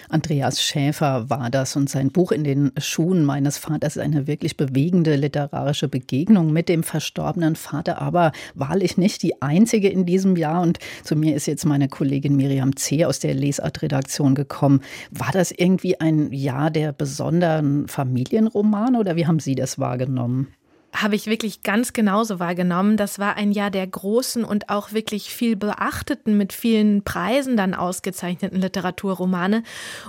Andreas 0.08 0.62
Schäfer 0.62 1.30
war 1.30 1.50
das 1.50 1.76
und 1.76 1.88
sein 1.88 2.10
Buch 2.10 2.32
in 2.32 2.44
den 2.44 2.72
Schuhen 2.78 3.24
meines 3.24 3.58
Vaters 3.58 3.96
ist 3.96 4.02
eine 4.02 4.26
wirklich 4.26 4.56
bewegende 4.56 5.16
literarische 5.16 5.88
Begegnung 5.88 6.52
mit 6.52 6.68
dem 6.68 6.82
verstorbenen 6.82 7.56
Vater, 7.56 8.00
aber 8.00 8.32
wahrlich 8.54 8.96
nicht 8.96 9.22
die 9.22 9.42
einzige 9.42 9.88
in 9.88 10.06
diesem 10.06 10.36
Jahr. 10.36 10.62
Und 10.62 10.78
zu 11.04 11.16
mir 11.16 11.34
ist 11.34 11.46
jetzt 11.46 11.64
meine 11.66 11.88
Kollegin 11.88 12.36
Miriam 12.36 12.76
C. 12.76 13.04
aus 13.04 13.18
der 13.18 13.34
Lesart-Redaktion 13.34 14.34
gekommen. 14.34 14.80
War 15.10 15.30
das 15.32 15.50
irgendwie 15.50 16.00
ein 16.00 16.32
Jahr 16.32 16.70
der 16.70 16.92
besonderen 16.92 17.88
Familienroman 17.88 18.96
oder 18.96 19.16
wie 19.16 19.26
haben 19.26 19.40
Sie 19.40 19.54
das 19.54 19.78
wahrgenommen? 19.78 20.48
Habe 20.94 21.16
ich 21.16 21.26
wirklich 21.26 21.62
ganz 21.62 21.94
genauso 21.94 22.38
wahrgenommen. 22.38 22.96
Das 22.96 23.18
war 23.18 23.36
ein 23.36 23.50
Jahr 23.50 23.70
der 23.70 23.86
großen 23.86 24.44
und 24.44 24.68
auch 24.68 24.92
wirklich 24.92 25.30
viel 25.30 25.56
beachteten, 25.56 26.36
mit 26.36 26.52
vielen 26.52 27.02
Preisen 27.02 27.56
dann 27.56 27.74
ausgezeichneten 27.74 28.60
Literaturromane. 28.60 29.62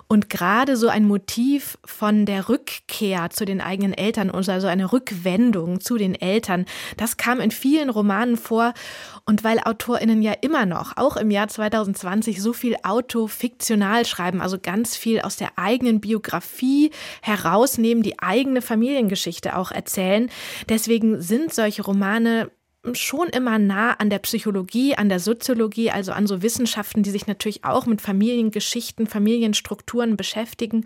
Und 0.07 0.29
gerade 0.29 0.75
so 0.75 0.89
ein 0.89 1.05
Motiv 1.05 1.77
von 1.85 2.25
der 2.25 2.49
Rückkehr 2.49 3.29
zu 3.29 3.45
den 3.45 3.61
eigenen 3.61 3.93
Eltern, 3.93 4.29
also 4.29 4.67
eine 4.67 4.91
Rückwendung 4.91 5.79
zu 5.79 5.97
den 5.97 6.15
Eltern, 6.15 6.65
das 6.97 7.15
kam 7.15 7.39
in 7.39 7.51
vielen 7.51 7.89
Romanen 7.89 8.35
vor. 8.35 8.73
Und 9.25 9.45
weil 9.45 9.59
AutorInnen 9.63 10.21
ja 10.21 10.33
immer 10.41 10.65
noch, 10.65 10.97
auch 10.97 11.15
im 11.15 11.31
Jahr 11.31 11.47
2020, 11.47 12.41
so 12.41 12.51
viel 12.51 12.75
autofiktional 12.83 14.05
schreiben, 14.05 14.41
also 14.41 14.57
ganz 14.61 14.97
viel 14.97 15.21
aus 15.21 15.37
der 15.37 15.57
eigenen 15.57 16.01
Biografie 16.01 16.91
herausnehmen, 17.21 18.03
die 18.03 18.19
eigene 18.19 18.61
Familiengeschichte 18.61 19.55
auch 19.55 19.71
erzählen, 19.71 20.29
Deswegen 20.73 21.21
sind 21.21 21.53
solche 21.53 21.83
Romane 21.83 22.49
schon 22.91 23.29
immer 23.29 23.59
nah 23.59 23.93
an 23.93 24.09
der 24.09 24.19
Psychologie, 24.19 24.95
an 24.95 25.07
der 25.07 25.21
Soziologie, 25.21 25.89
also 25.89 26.11
an 26.11 26.27
so 26.27 26.41
Wissenschaften, 26.41 27.01
die 27.01 27.11
sich 27.11 27.27
natürlich 27.27 27.63
auch 27.63 27.85
mit 27.85 28.01
Familiengeschichten, 28.01 29.07
Familienstrukturen 29.07 30.17
beschäftigen, 30.17 30.85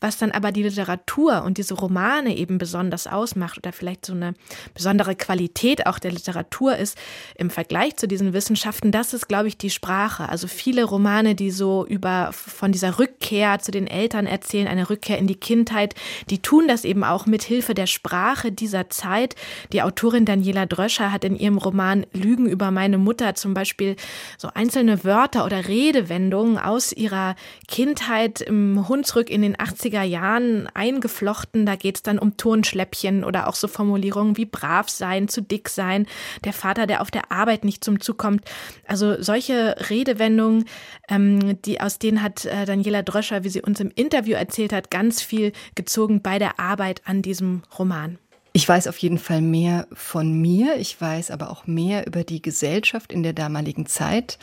was 0.00 0.18
dann 0.18 0.32
aber 0.32 0.50
die 0.50 0.64
Literatur 0.64 1.44
und 1.44 1.58
diese 1.58 1.74
Romane 1.74 2.36
eben 2.36 2.58
besonders 2.58 3.06
ausmacht 3.06 3.58
oder 3.58 3.72
vielleicht 3.72 4.06
so 4.06 4.12
eine 4.12 4.34
besondere 4.74 5.14
Qualität 5.14 5.86
auch 5.86 6.00
der 6.00 6.10
Literatur 6.10 6.76
ist 6.76 6.98
im 7.36 7.50
Vergleich 7.50 7.96
zu 7.96 8.08
diesen 8.08 8.32
Wissenschaften, 8.32 8.90
das 8.90 9.14
ist, 9.14 9.28
glaube 9.28 9.46
ich, 9.46 9.56
die 9.56 9.70
Sprache. 9.70 10.28
Also 10.28 10.48
viele 10.48 10.82
Romane, 10.82 11.36
die 11.36 11.52
so 11.52 11.86
über 11.86 12.30
von 12.32 12.72
dieser 12.72 12.98
Rückkehr 12.98 13.60
zu 13.60 13.70
den 13.70 13.86
Eltern 13.86 14.26
erzählen, 14.26 14.66
eine 14.66 14.90
Rückkehr 14.90 15.18
in 15.18 15.28
die 15.28 15.36
Kindheit, 15.36 15.94
die 16.28 16.42
tun 16.42 16.66
das 16.66 16.84
eben 16.84 17.04
auch 17.04 17.26
mit 17.26 17.44
Hilfe 17.44 17.74
der 17.74 17.86
Sprache 17.86 18.50
dieser 18.50 18.90
Zeit. 18.90 19.36
Die 19.72 19.82
Autorin 19.82 20.24
Daniela 20.24 20.66
Dröscher 20.66 21.12
hat 21.12 21.24
in 21.24 21.35
ihrem 21.38 21.58
Roman 21.58 22.06
Lügen 22.12 22.46
über 22.46 22.70
meine 22.70 22.98
Mutter 22.98 23.34
zum 23.34 23.54
Beispiel 23.54 23.96
so 24.38 24.48
einzelne 24.54 25.04
Wörter 25.04 25.44
oder 25.44 25.68
Redewendungen 25.68 26.58
aus 26.58 26.92
ihrer 26.92 27.36
Kindheit 27.68 28.40
im 28.40 28.88
Hunsrück 28.88 29.30
in 29.30 29.42
den 29.42 29.56
80er 29.56 30.02
Jahren 30.02 30.68
eingeflochten. 30.74 31.66
Da 31.66 31.76
geht 31.76 31.96
es 31.96 32.02
dann 32.02 32.18
um 32.18 32.36
Turnschläppchen 32.36 33.24
oder 33.24 33.48
auch 33.48 33.54
so 33.54 33.68
Formulierungen 33.68 34.36
wie 34.36 34.46
brav 34.46 34.88
sein, 34.88 35.28
zu 35.28 35.42
dick 35.42 35.68
sein, 35.68 36.06
der 36.44 36.52
Vater, 36.52 36.86
der 36.86 37.02
auf 37.02 37.10
der 37.10 37.30
Arbeit 37.30 37.64
nicht 37.64 37.84
zum 37.84 38.00
Zug 38.00 38.18
kommt. 38.18 38.44
Also 38.86 39.20
solche 39.22 39.76
Redewendungen, 39.90 40.64
ähm, 41.08 41.60
die 41.62 41.80
aus 41.80 41.98
denen 41.98 42.22
hat 42.22 42.44
äh, 42.44 42.64
Daniela 42.64 43.02
Dröscher, 43.02 43.44
wie 43.44 43.48
sie 43.48 43.62
uns 43.62 43.80
im 43.80 43.90
Interview 43.94 44.34
erzählt 44.34 44.72
hat, 44.72 44.90
ganz 44.90 45.22
viel 45.22 45.52
gezogen 45.74 46.22
bei 46.22 46.38
der 46.38 46.58
Arbeit 46.58 47.02
an 47.04 47.22
diesem 47.22 47.62
Roman. 47.78 48.18
Ich 48.56 48.66
weiß 48.66 48.86
auf 48.86 48.96
jeden 48.96 49.18
Fall 49.18 49.42
mehr 49.42 49.86
von 49.92 50.32
mir. 50.32 50.76
Ich 50.78 50.98
weiß 50.98 51.30
aber 51.30 51.50
auch 51.50 51.66
mehr 51.66 52.06
über 52.06 52.24
die 52.24 52.40
Gesellschaft 52.40 53.12
in 53.12 53.22
der 53.22 53.34
damaligen 53.34 53.84
Zeit. 53.84 54.38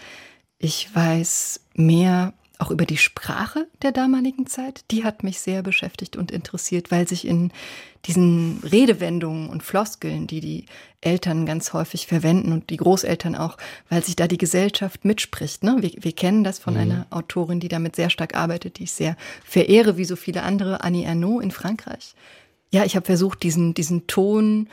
Ich 0.59 0.93
weiß 0.93 1.61
mehr 1.73 2.35
auch 2.59 2.69
über 2.69 2.85
die 2.85 2.97
Sprache 2.97 3.65
der 3.81 3.91
damaligen 3.91 4.45
Zeit. 4.45 4.85
Die 4.91 5.03
hat 5.03 5.23
mich 5.23 5.39
sehr 5.39 5.63
beschäftigt 5.63 6.15
und 6.15 6.29
interessiert, 6.29 6.91
weil 6.91 7.07
sich 7.07 7.25
in 7.25 7.51
diesen 8.05 8.59
Redewendungen 8.59 9.49
und 9.49 9.63
Floskeln, 9.63 10.27
die 10.27 10.41
die 10.41 10.65
Eltern 11.01 11.47
ganz 11.47 11.73
häufig 11.73 12.05
verwenden 12.05 12.51
und 12.51 12.69
die 12.69 12.77
Großeltern 12.77 13.33
auch, 13.33 13.57
weil 13.89 14.03
sich 14.03 14.15
da 14.15 14.27
die 14.27 14.37
Gesellschaft 14.37 15.05
mitspricht. 15.05 15.63
Ne? 15.63 15.77
Wir, 15.79 15.91
wir 15.97 16.11
kennen 16.11 16.43
das 16.43 16.59
von 16.59 16.75
mhm. 16.75 16.79
einer 16.81 17.07
Autorin, 17.09 17.59
die 17.59 17.67
damit 17.67 17.95
sehr 17.95 18.11
stark 18.11 18.35
arbeitet, 18.35 18.77
die 18.77 18.83
ich 18.83 18.91
sehr 18.91 19.17
verehre, 19.43 19.97
wie 19.97 20.05
so 20.05 20.15
viele 20.15 20.43
andere, 20.43 20.83
Annie 20.83 21.03
Ernaux 21.03 21.41
in 21.41 21.49
Frankreich 21.49 22.13
ja, 22.73 22.83
ich 22.83 22.95
habe 22.95 23.05
versucht, 23.05 23.43
diesen, 23.43 23.75
diesen 23.75 24.07
Ton, 24.07 24.67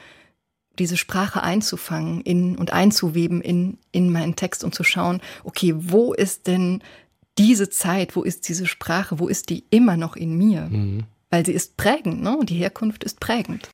diese 0.78 0.96
Sprache 0.96 1.42
einzufangen 1.42 2.22
in, 2.22 2.56
und 2.56 2.72
einzuweben 2.72 3.42
in, 3.42 3.76
in 3.92 4.10
meinen 4.10 4.36
Text 4.36 4.64
und 4.64 4.74
zu 4.74 4.84
schauen, 4.84 5.20
okay, 5.44 5.74
wo 5.76 6.14
ist 6.14 6.46
denn 6.46 6.82
diese 7.36 7.68
Zeit, 7.68 8.16
wo 8.16 8.22
ist 8.22 8.48
diese 8.48 8.66
Sprache, 8.66 9.18
wo 9.18 9.28
ist 9.28 9.50
die 9.50 9.64
immer 9.68 9.98
noch 9.98 10.16
in 10.16 10.34
mir? 10.34 10.62
Mhm. 10.62 11.04
Weil 11.28 11.44
sie 11.44 11.52
ist 11.52 11.76
prägend, 11.76 12.22
ne? 12.22 12.38
Die 12.42 12.56
Herkunft 12.56 13.04
ist 13.04 13.20
prägend. 13.20 13.68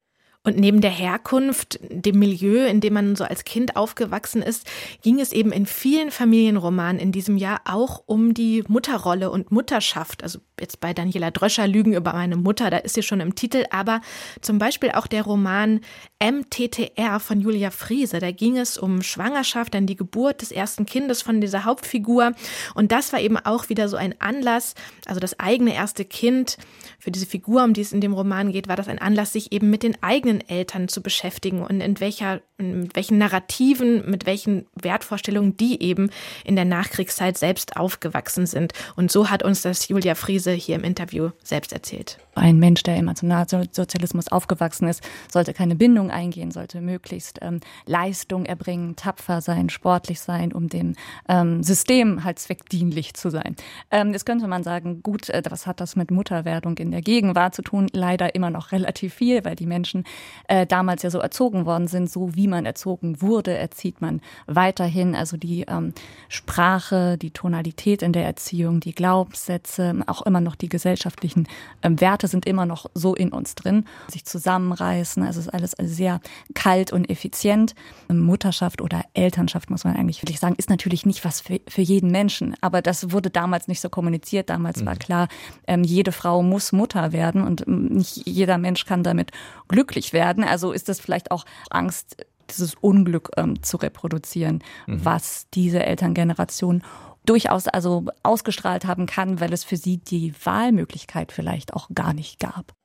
Und 0.47 0.57
neben 0.57 0.81
der 0.81 0.93
Herkunft, 0.93 1.81
dem 1.91 2.21
Milieu, 2.21 2.67
in 2.67 2.81
dem 2.81 2.95
man 2.95 3.17
so 3.17 3.25
als 3.25 3.43
Kind 3.43 3.75
aufgewachsen 3.75 4.43
ist, 4.43 4.65
ging 5.03 5.19
es 5.19 5.33
eben 5.33 5.51
in 5.51 5.67
vielen 5.67 6.13
Familienromanen 6.13 7.01
in 7.01 7.11
diesem 7.11 7.37
Jahr 7.37 7.63
auch 7.65 8.05
um 8.07 8.33
die 8.33 8.63
Mutterrolle 8.69 9.33
und 9.33 9.51
Mutterschaft. 9.51 10.23
Also 10.23 10.39
jetzt 10.61 10.79
bei 10.79 10.95
Daniela 10.95 11.33
Dröscher 11.33 11.67
Lügen 11.67 11.95
über 11.95 12.13
meine 12.13 12.37
Mutter, 12.37 12.71
da 12.71 12.77
ist 12.77 12.95
sie 12.95 13.03
schon 13.03 13.19
im 13.19 13.35
Titel, 13.35 13.65
aber 13.73 14.01
zum 14.41 14.59
Beispiel 14.59 14.93
auch 14.93 15.09
der 15.09 15.25
Roman 15.25 15.81
MTTR 16.23 17.19
von 17.19 17.41
Julia 17.41 17.73
Friese. 17.73 18.21
Da 18.21 18.31
ging 18.31 18.57
es 18.57 18.79
um 18.79 19.03
Schwangerschaft, 19.03 19.75
dann 19.75 19.87
die 19.87 19.97
Geburt 19.97 20.43
des 20.43 20.53
ersten 20.53 20.87
Kindes 20.87 21.23
von 21.23 21.41
dieser 21.41 21.65
Hauptfigur. 21.65 22.35
Und 22.75 22.93
das 22.93 23.13
war 23.13 23.21
eben 23.21 23.37
auch 23.37 23.69
wieder 23.69 23.89
so 23.89 23.97
ein 23.97 24.15
Anlass, 24.21 24.77
also 25.07 25.19
das 25.19 25.41
eigene 25.41 25.75
erste 25.75 26.05
Kind 26.05 26.57
für 26.99 27.11
diese 27.11 27.27
Figur, 27.27 27.65
um 27.65 27.73
die 27.73 27.83
es 27.83 27.93
in 27.93 28.01
dem 28.01 28.13
Roman 28.13 28.53
geht, 28.53 28.69
war 28.69 28.77
das 28.77 28.89
ein 28.89 28.99
Anlass, 28.99 29.33
sich 29.33 29.53
eben 29.53 29.71
mit 29.71 29.83
den 29.83 30.03
eigenen 30.03 30.36
eigenen 30.37 30.49
Eltern 30.49 30.89
zu 30.89 31.03
beschäftigen 31.03 31.63
und 31.63 31.81
in 31.81 32.01
welcher, 32.01 32.41
in 32.59 32.89
welchen 32.95 33.19
Narrativen, 33.19 34.09
mit 34.09 34.27
welchen 34.27 34.67
Wertvorstellungen 34.75 35.57
die 35.57 35.83
eben 35.83 36.11
in 36.45 36.57
der 36.57 36.65
Nachkriegszeit 36.65 37.37
selbst 37.39 37.77
aufgewachsen 37.77 38.47
sind. 38.47 38.73
Und 38.97 39.11
so 39.11 39.31
hat 39.31 39.43
uns 39.43 39.63
das 39.63 39.89
Julia 39.89 40.15
Friese 40.15 40.53
hier 40.53 40.77
im 40.77 40.85
Interview 40.85 41.31
selbst 41.43 41.73
erzählt. 41.73 42.19
Ein 42.35 42.59
Mensch, 42.59 42.83
der 42.83 42.97
im 42.97 43.07
Nationalsozialismus 43.07 44.29
aufgewachsen 44.29 44.89
ist, 44.89 45.03
sollte 45.33 45.55
keine 45.55 45.75
Bindung 45.75 46.11
eingehen, 46.11 46.51
sollte 46.51 46.81
möglichst 46.81 47.39
ähm, 47.43 47.61
Leistung 47.87 48.45
erbringen, 48.45 48.97
tapfer 48.97 49.41
sein, 49.41 49.71
sportlich 49.71 50.21
sein, 50.21 50.53
um 50.53 50.69
dem 50.69 50.95
ähm, 51.29 51.63
System 51.63 52.25
halt 52.25 52.39
zweckdienlich 52.39 53.15
zu 53.15 53.31
sein. 53.31 53.57
Ähm, 53.91 54.13
jetzt 54.13 54.27
könnte 54.27 54.49
man 54.49 54.63
sagen, 54.63 55.03
gut, 55.03 55.31
äh, 55.31 55.43
was 55.49 55.67
hat 55.67 55.81
das 55.81 55.97
mit 55.97 56.11
Mutterwerdung 56.11 56.77
in 56.79 56.91
der 56.91 57.03
Gegenwart 57.03 57.55
zu 57.55 57.63
tun? 57.63 57.89
Leider 57.93 58.35
immer 58.35 58.51
noch 58.51 58.73
relativ 58.73 59.15
viel, 59.15 59.45
weil 59.45 59.57
die 59.57 59.67
Menschen 59.67 60.05
äh, 60.49 60.67
damals 60.67 61.03
ja 61.03 61.11
so 61.11 61.19
erzogen 61.19 61.67
worden 61.67 61.89
sind, 61.89 62.11
so 62.11 62.35
wie 62.35 62.49
man 62.49 62.67
erzogen 62.67 63.21
wurde, 63.21 63.57
erzieht 63.57 64.01
man 64.01 64.21
weiterhin. 64.47 65.15
Also 65.15 65.37
die 65.37 65.63
ähm, 65.63 65.93
Sprache, 66.29 67.19
die 67.19 67.31
Tonalität 67.31 68.03
in 68.03 68.13
der 68.13 68.25
Erziehung, 68.25 68.81
die 68.81 68.95
Glaubenssätze, 68.95 69.95
auch 70.07 70.23
immer 70.23 70.41
noch 70.41 70.57
die 70.57 70.69
gesellschaftlichen 70.69 71.49
ähm, 71.83 72.01
Werte 72.01 72.29
sind 72.29 72.47
immer 72.47 72.67
noch 72.67 72.87
so 72.95 73.15
in 73.15 73.33
uns 73.33 73.55
drin. 73.55 73.85
Sich 74.09 74.25
zusammenreißen, 74.25 75.23
also 75.23 75.41
ist 75.41 75.53
alles 75.53 75.75
sehr 75.79 76.21
kalt 76.55 76.93
und 76.93 77.09
effizient. 77.11 77.75
Mutterschaft 78.09 78.81
oder 78.81 79.03
Elternschaft, 79.15 79.71
muss 79.71 79.85
man 79.85 79.97
eigentlich 79.97 80.23
wirklich 80.23 80.41
sagen, 80.41 80.55
ist 80.57 80.71
natürlich 80.71 81.07
nicht 81.07 81.25
was 81.25 81.41
für, 81.41 81.61
für 81.69 81.83
jeden 81.83 82.11
Menschen. 82.11 82.55
Aber 82.61 82.83
das 82.83 83.13
wurde 83.13 83.31
damals 83.31 83.69
nicht 83.69 83.81
so 83.81 83.89
kommuniziert. 83.89 84.51
Damals 84.51 84.81
mhm. 84.81 84.87
war 84.87 84.97
klar, 84.97 85.29
ähm, 85.67 85.85
jede 85.85 86.13
Frau 86.13 86.43
muss 86.43 86.73
Mutter 86.73 87.13
werden 87.13 87.43
und 87.43 87.67
ähm, 87.67 87.87
nicht 87.87 88.23
jeder 88.27 88.59
Mensch 88.59 88.87
kann 88.87 89.03
damit 89.03 89.33
glücklich 89.69 90.13
werden. 90.13 90.16
Also 90.45 90.73
ist 90.73 90.89
das 90.89 91.01
vielleicht 91.01 91.31
auch 91.31 91.45
Angst, 91.71 92.25
dieses 92.51 92.75
Unglück 92.75 93.31
ähm, 93.37 93.63
zu 93.63 93.77
reproduzieren, 93.77 94.63
mhm. 94.87 95.05
was 95.05 95.47
diese 95.53 95.85
Elterngeneration 95.85 96.83
durchaus 97.25 97.67
also 97.67 98.05
ausgestrahlt 98.23 98.87
haben 98.87 99.07
kann, 99.07 99.41
weil 99.41 99.53
es 99.53 99.65
für 99.65 99.77
sie 99.77 99.99
die 99.99 100.33
Wahlmöglichkeit 100.45 101.33
vielleicht 101.33 101.75
auch 101.75 101.89
gar 101.93 102.15
nicht 102.15 102.39
gab. 102.39 102.76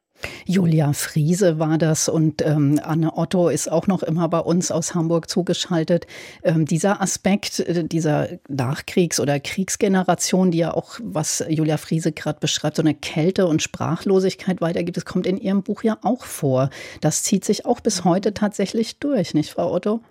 Julia 0.45 0.93
Friese 0.93 1.59
war 1.59 1.77
das 1.77 2.09
und 2.09 2.41
ähm, 2.41 2.79
Anne 2.83 3.17
Otto 3.17 3.49
ist 3.49 3.71
auch 3.71 3.87
noch 3.87 4.03
immer 4.03 4.29
bei 4.29 4.39
uns 4.39 4.71
aus 4.71 4.95
Hamburg 4.95 5.29
zugeschaltet. 5.29 6.07
Ähm, 6.43 6.65
dieser 6.65 7.01
Aspekt 7.01 7.59
äh, 7.59 7.83
dieser 7.83 8.27
Nachkriegs- 8.47 9.19
oder 9.19 9.39
Kriegsgeneration, 9.39 10.51
die 10.51 10.59
ja 10.59 10.73
auch, 10.73 10.99
was 11.01 11.43
Julia 11.47 11.77
Friese 11.77 12.11
gerade 12.11 12.39
beschreibt, 12.39 12.77
so 12.77 12.81
eine 12.81 12.93
Kälte 12.93 13.47
und 13.47 13.61
Sprachlosigkeit 13.61 14.61
weitergibt, 14.61 14.97
das 14.97 15.05
kommt 15.05 15.27
in 15.27 15.37
ihrem 15.37 15.63
Buch 15.63 15.83
ja 15.83 15.97
auch 16.03 16.25
vor. 16.25 16.69
Das 17.01 17.23
zieht 17.23 17.45
sich 17.45 17.65
auch 17.65 17.79
bis 17.79 18.03
heute 18.03 18.33
tatsächlich 18.33 18.99
durch, 18.99 19.33
nicht, 19.33 19.51
Frau 19.51 19.71
Otto? 19.71 20.01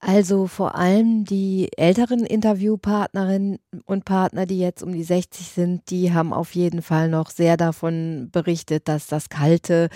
Also 0.00 0.46
vor 0.46 0.76
allem 0.76 1.24
die 1.24 1.70
älteren 1.76 2.24
Interviewpartnerinnen 2.24 3.58
und 3.84 4.04
Partner, 4.04 4.46
die 4.46 4.60
jetzt 4.60 4.82
um 4.82 4.92
die 4.92 5.02
60 5.02 5.48
sind, 5.48 5.90
die 5.90 6.12
haben 6.12 6.32
auf 6.32 6.54
jeden 6.54 6.82
Fall 6.82 7.08
noch 7.08 7.30
sehr 7.30 7.56
davon 7.56 8.28
berichtet, 8.30 8.86
dass 8.86 9.08
das 9.08 9.28
kalte 9.28 9.88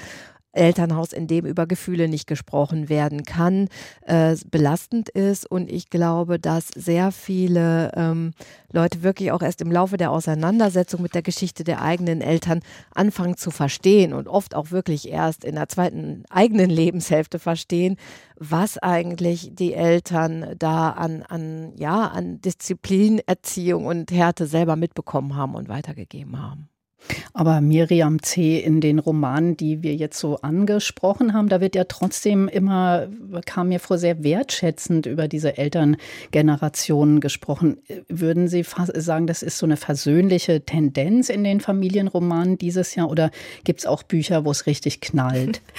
Elternhaus, 0.52 1.12
in 1.12 1.26
dem 1.26 1.47
über 1.47 1.66
Gefühle 1.66 2.09
nicht 2.09 2.26
gesprochen 2.26 2.88
werden 2.88 3.25
kann, 3.25 3.68
äh, 4.06 4.37
belastend 4.50 5.09
ist. 5.09 5.50
Und 5.50 5.71
ich 5.71 5.90
glaube, 5.90 6.38
dass 6.38 6.68
sehr 6.68 7.11
viele 7.11 7.92
ähm, 7.97 8.32
Leute 8.71 9.02
wirklich 9.02 9.32
auch 9.32 9.42
erst 9.42 9.61
im 9.61 9.73
Laufe 9.73 9.97
der 9.97 10.11
Auseinandersetzung 10.11 11.02
mit 11.02 11.14
der 11.14 11.23
Geschichte 11.23 11.64
der 11.64 11.82
eigenen 11.82 12.21
Eltern 12.21 12.61
anfangen 12.94 13.37
zu 13.37 13.50
verstehen 13.50 14.12
und 14.12 14.28
oft 14.28 14.54
auch 14.54 14.71
wirklich 14.71 15.09
erst 15.09 15.44
in 15.44 15.54
der 15.54 15.68
zweiten 15.68 16.25
eigenen 16.30 16.71
Lebenshälfte 16.82 17.38
verstehen, 17.38 17.97
was 18.37 18.78
eigentlich 18.78 19.50
die 19.54 19.75
Eltern 19.75 20.54
da 20.59 20.90
an, 20.90 21.23
an, 21.23 21.73
ja, 21.76 22.09
an 22.09 22.40
Disziplin, 22.40 23.21
Erziehung 23.26 23.87
und 23.87 24.11
Härte 24.11 24.47
selber 24.47 24.76
mitbekommen 24.76 25.37
haben 25.37 25.54
und 25.54 25.68
weitergegeben 25.68 26.40
haben. 26.40 26.71
Aber 27.32 27.61
Miriam 27.61 28.23
C. 28.23 28.59
in 28.59 28.80
den 28.80 28.99
Romanen, 28.99 29.56
die 29.56 29.82
wir 29.82 29.94
jetzt 29.94 30.18
so 30.18 30.38
angesprochen 30.38 31.32
haben, 31.32 31.49
da 31.49 31.61
wird 31.61 31.75
ja 31.75 31.85
trotzdem 31.85 32.49
immer, 32.49 33.09
kam 33.47 33.68
mir 33.68 33.80
vor, 33.80 33.99
sehr 33.99 34.23
wertschätzend 34.23 35.06
über 35.06 35.28
diese 35.28 35.59
Elterngenerationen 35.59 37.21
gesprochen. 37.21 37.78
Würden 38.09 38.49
Sie 38.49 38.64
sagen, 38.94 39.26
das 39.26 39.42
ist 39.42 39.59
so 39.59 39.66
eine 39.66 39.76
versöhnliche 39.76 40.64
Tendenz 40.64 41.28
in 41.28 41.44
den 41.44 41.61
Familienromanen 41.61 42.59
dieses 42.59 42.94
Jahr 42.94 43.11
oder 43.11 43.30
gibt 43.64 43.80
es 43.80 43.87
auch 43.87 44.02
Bücher, 44.02 44.44
wo 44.44 44.50
es 44.50 44.66
richtig 44.66 45.00
knallt? 45.00 45.61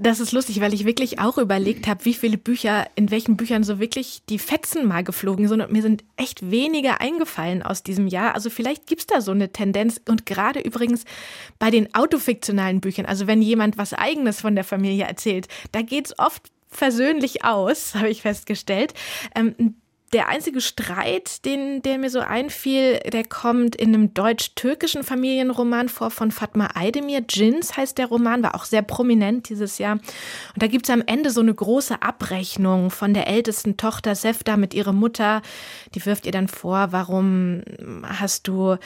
Das 0.00 0.20
ist 0.20 0.30
lustig, 0.30 0.60
weil 0.60 0.74
ich 0.74 0.84
wirklich 0.84 1.18
auch 1.18 1.38
überlegt 1.38 1.88
habe, 1.88 2.04
wie 2.04 2.14
viele 2.14 2.38
Bücher, 2.38 2.86
in 2.94 3.10
welchen 3.10 3.36
Büchern 3.36 3.64
so 3.64 3.80
wirklich 3.80 4.22
die 4.28 4.38
Fetzen 4.38 4.86
mal 4.86 5.02
geflogen 5.02 5.48
sind 5.48 5.60
und 5.60 5.72
mir 5.72 5.82
sind 5.82 6.04
echt 6.16 6.52
wenige 6.52 7.00
eingefallen 7.00 7.64
aus 7.64 7.82
diesem 7.82 8.06
Jahr. 8.06 8.36
Also 8.36 8.48
vielleicht 8.48 8.86
gibt 8.86 9.00
es 9.00 9.06
da 9.08 9.20
so 9.20 9.32
eine 9.32 9.50
Tendenz 9.50 10.00
und 10.08 10.24
gerade 10.24 10.47
gerade 10.48 10.60
übrigens 10.60 11.04
bei 11.58 11.70
den 11.70 11.94
autofiktionalen 11.94 12.80
Büchern, 12.80 13.06
also 13.06 13.26
wenn 13.26 13.42
jemand 13.42 13.78
was 13.78 13.92
eigenes 13.92 14.40
von 14.40 14.54
der 14.54 14.64
Familie 14.64 15.04
erzählt, 15.04 15.48
da 15.72 15.82
geht 15.82 16.06
es 16.06 16.18
oft 16.18 16.50
versöhnlich 16.68 17.44
aus, 17.44 17.94
habe 17.94 18.08
ich 18.08 18.22
festgestellt. 18.22 18.94
Ähm, 19.34 19.76
der 20.12 20.28
einzige 20.28 20.60
Streit, 20.62 21.44
den, 21.44 21.82
der 21.82 21.98
mir 21.98 22.08
so 22.08 22.20
einfiel, 22.20 22.98
der 23.12 23.24
kommt 23.24 23.76
in 23.76 23.94
einem 23.94 24.14
deutsch-türkischen 24.14 25.02
Familienroman 25.02 25.90
vor 25.90 26.10
von 26.10 26.30
Fatma 26.30 26.70
Aydemir. 26.74 27.22
Jins 27.28 27.76
heißt 27.76 27.98
der 27.98 28.06
Roman, 28.06 28.42
war 28.42 28.54
auch 28.54 28.64
sehr 28.64 28.80
prominent 28.80 29.50
dieses 29.50 29.76
Jahr. 29.76 29.94
Und 29.94 30.62
da 30.62 30.66
gibt 30.66 30.86
es 30.88 30.90
am 30.90 31.02
Ende 31.04 31.30
so 31.30 31.42
eine 31.42 31.54
große 31.54 32.00
Abrechnung 32.00 32.90
von 32.90 33.12
der 33.12 33.26
ältesten 33.26 33.76
Tochter 33.76 34.14
Sefta 34.14 34.56
mit 34.56 34.72
ihrer 34.72 34.94
Mutter. 34.94 35.42
Die 35.94 36.04
wirft 36.06 36.24
ihr 36.24 36.32
dann 36.32 36.48
vor, 36.48 36.88
warum 36.90 37.62
hast 38.02 38.48
du 38.48 38.76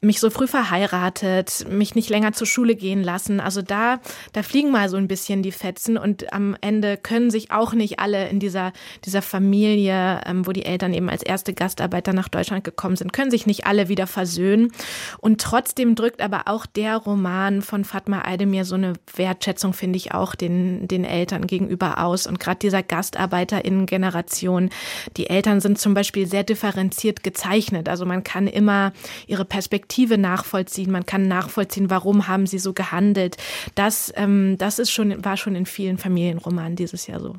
mich 0.00 0.18
so 0.18 0.30
früh 0.30 0.48
verheiratet, 0.48 1.64
mich 1.70 1.94
nicht 1.94 2.10
länger 2.10 2.32
zur 2.32 2.46
Schule 2.46 2.74
gehen 2.74 3.04
lassen. 3.04 3.40
Also 3.40 3.62
da, 3.62 4.00
da 4.32 4.42
fliegen 4.42 4.70
mal 4.70 4.88
so 4.88 4.96
ein 4.96 5.06
bisschen 5.06 5.42
die 5.42 5.52
Fetzen 5.52 5.96
und 5.96 6.32
am 6.32 6.56
Ende 6.60 6.96
können 6.96 7.30
sich 7.30 7.52
auch 7.52 7.72
nicht 7.72 8.00
alle 8.00 8.28
in 8.28 8.40
dieser, 8.40 8.72
dieser 9.04 9.22
Familie, 9.22 10.20
ähm, 10.26 10.44
wo 10.44 10.50
die 10.50 10.61
Eltern 10.64 10.94
eben 10.94 11.08
als 11.08 11.22
erste 11.22 11.54
Gastarbeiter 11.54 12.12
nach 12.12 12.28
Deutschland 12.28 12.64
gekommen 12.64 12.96
sind, 12.96 13.12
können 13.12 13.30
sich 13.30 13.46
nicht 13.46 13.66
alle 13.66 13.88
wieder 13.88 14.06
versöhnen. 14.06 14.72
Und 15.18 15.40
trotzdem 15.40 15.94
drückt 15.94 16.20
aber 16.20 16.42
auch 16.46 16.66
der 16.66 16.96
Roman 16.96 17.62
von 17.62 17.84
Fatma 17.84 18.22
Aydemir 18.24 18.64
so 18.64 18.74
eine 18.74 18.94
Wertschätzung, 19.14 19.72
finde 19.72 19.96
ich, 19.96 20.12
auch 20.12 20.34
den, 20.34 20.88
den 20.88 21.04
Eltern 21.04 21.46
gegenüber 21.46 22.02
aus. 22.02 22.26
Und 22.26 22.40
gerade 22.40 22.58
dieser 22.58 22.82
GastarbeiterInnen-Generation, 22.82 24.70
die 25.16 25.28
Eltern 25.28 25.60
sind 25.60 25.78
zum 25.78 25.94
Beispiel 25.94 26.26
sehr 26.26 26.44
differenziert 26.44 27.22
gezeichnet. 27.22 27.88
Also 27.88 28.06
man 28.06 28.24
kann 28.24 28.46
immer 28.46 28.92
ihre 29.26 29.44
Perspektive 29.44 30.18
nachvollziehen. 30.18 30.90
Man 30.90 31.06
kann 31.06 31.28
nachvollziehen, 31.28 31.90
warum 31.90 32.28
haben 32.28 32.46
sie 32.46 32.58
so 32.58 32.72
gehandelt. 32.72 33.36
Das, 33.74 34.12
ähm, 34.16 34.56
das 34.58 34.78
ist 34.78 34.90
schon, 34.90 35.24
war 35.24 35.36
schon 35.36 35.54
in 35.54 35.66
vielen 35.66 35.98
Familienromanen 35.98 36.76
dieses 36.76 37.06
Jahr 37.06 37.20
so. 37.20 37.36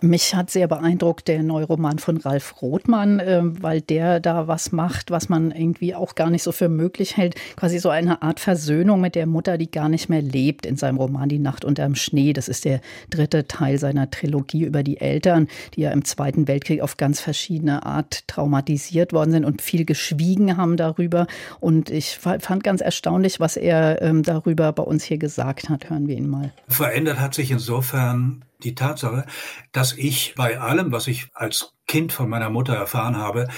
Mich 0.00 0.34
hat 0.34 0.50
sehr 0.50 0.66
beeindruckt 0.66 1.28
der 1.28 1.42
neue 1.42 1.64
Roman 1.64 1.98
von 1.98 2.16
Ralf 2.18 2.53
Rothmann, 2.62 3.20
äh, 3.20 3.42
weil 3.42 3.80
der 3.80 4.20
da 4.20 4.48
was 4.48 4.72
macht, 4.72 5.10
was 5.10 5.28
man 5.28 5.50
irgendwie 5.50 5.94
auch 5.94 6.14
gar 6.14 6.30
nicht 6.30 6.42
so 6.42 6.52
für 6.52 6.68
möglich 6.68 7.16
hält. 7.16 7.34
Quasi 7.56 7.78
so 7.78 7.88
eine 7.88 8.22
Art 8.22 8.40
Versöhnung 8.40 9.00
mit 9.00 9.14
der 9.14 9.26
Mutter, 9.26 9.58
die 9.58 9.70
gar 9.70 9.88
nicht 9.88 10.08
mehr 10.08 10.22
lebt 10.22 10.66
in 10.66 10.76
seinem 10.76 10.98
Roman 10.98 11.28
Die 11.28 11.38
Nacht 11.38 11.64
unterm 11.64 11.94
Schnee. 11.94 12.32
Das 12.32 12.48
ist 12.48 12.64
der 12.64 12.80
dritte 13.10 13.46
Teil 13.46 13.78
seiner 13.78 14.10
Trilogie 14.10 14.64
über 14.64 14.82
die 14.82 15.00
Eltern, 15.00 15.48
die 15.74 15.82
ja 15.82 15.90
im 15.90 16.04
Zweiten 16.04 16.48
Weltkrieg 16.48 16.80
auf 16.80 16.96
ganz 16.96 17.20
verschiedene 17.20 17.84
Art 17.84 18.26
traumatisiert 18.28 19.12
worden 19.12 19.32
sind 19.32 19.44
und 19.44 19.62
viel 19.62 19.84
geschwiegen 19.84 20.56
haben 20.56 20.76
darüber. 20.76 21.26
Und 21.60 21.90
ich 21.90 22.18
fand 22.18 22.64
ganz 22.64 22.80
erstaunlich, 22.80 23.40
was 23.40 23.56
er 23.56 24.02
ähm, 24.02 24.22
darüber 24.22 24.72
bei 24.72 24.82
uns 24.82 25.04
hier 25.04 25.18
gesagt 25.18 25.68
hat. 25.68 25.90
Hören 25.90 26.08
wir 26.08 26.16
ihn 26.16 26.28
mal. 26.28 26.52
Verändert 26.68 27.20
hat 27.20 27.34
sich 27.34 27.50
insofern 27.50 28.44
die 28.62 28.74
Tatsache, 28.74 29.26
dass 29.72 29.92
ich 29.92 30.34
bei 30.36 30.58
allem, 30.58 30.92
was 30.92 31.06
ich 31.06 31.28
als 31.34 31.73
Kind 31.86 32.12
von 32.12 32.28
meiner 32.28 32.50
Mutter 32.50 32.74
erfahren 32.74 33.16
habe, 33.16 33.48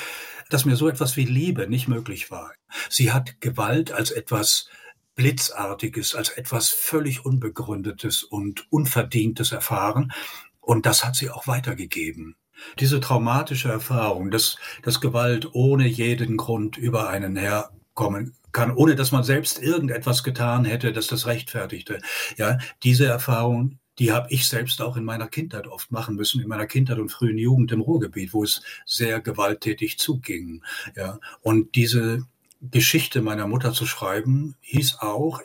dass 0.51 0.65
mir 0.65 0.77
so 0.77 0.89
etwas 0.89 1.17
wie 1.17 1.25
Liebe 1.25 1.69
nicht 1.69 1.89
möglich 1.89 2.31
war. 2.31 2.53
Sie 2.89 3.13
hat 3.13 3.41
Gewalt 3.41 3.93
als 3.93 4.11
etwas 4.11 4.69
Blitzartiges, 5.15 6.15
als 6.15 6.29
etwas 6.31 6.69
völlig 6.69 7.25
Unbegründetes 7.25 8.23
und 8.23 8.71
Unverdientes 8.71 9.53
erfahren. 9.53 10.13
Und 10.61 10.87
das 10.87 11.05
hat 11.05 11.17
sie 11.17 11.31
auch 11.31 11.47
weitergegeben. 11.47 12.37
Diese 12.79 13.01
traumatische 13.01 13.69
Erfahrung, 13.71 14.31
dass, 14.31 14.57
dass 14.83 15.01
Gewalt 15.01 15.49
ohne 15.53 15.87
jeden 15.87 16.37
Grund 16.37 16.77
über 16.77 17.09
einen 17.09 17.37
her 17.37 17.71
kommen 17.95 18.35
kann, 18.53 18.75
ohne 18.75 18.95
dass 18.95 19.13
man 19.13 19.25
selbst 19.25 19.63
irgendetwas 19.63 20.23
getan 20.23 20.65
hätte, 20.65 20.93
dass 20.93 21.07
das 21.07 21.27
rechtfertigte. 21.27 21.99
Ja, 22.37 22.59
diese 22.83 23.07
Erfahrung, 23.07 23.79
die 23.99 24.13
habe 24.13 24.29
ich 24.31 24.49
selbst 24.49 24.81
auch 24.83 24.97
in 24.97 25.05
meiner 25.05 25.29
Kindheit 25.29 25.67
oft 25.67 25.91
machen 25.91 26.17
müssen, 26.17 26.43
in 26.43 26.49
meiner 26.49 26.67
Kindheit 26.67 26.99
und 26.99 27.11
frühen 27.11 27.39
Jugend 27.39 27.73
im 27.73 27.81
Ruhrgebiet, 27.81 28.33
wo 28.33 28.45
es 28.45 28.63
sehr 28.85 29.21
gewalttätig 29.21 29.99
zuging. 29.99 30.63
Ja, 30.95 31.19
und 31.41 31.75
diese 31.75 32.27
Geschichte 32.61 33.23
meiner 33.23 33.47
Mutter 33.47 33.73
zu 33.73 33.87
schreiben, 33.87 34.57
hieß 34.61 34.99
auch 35.01 35.41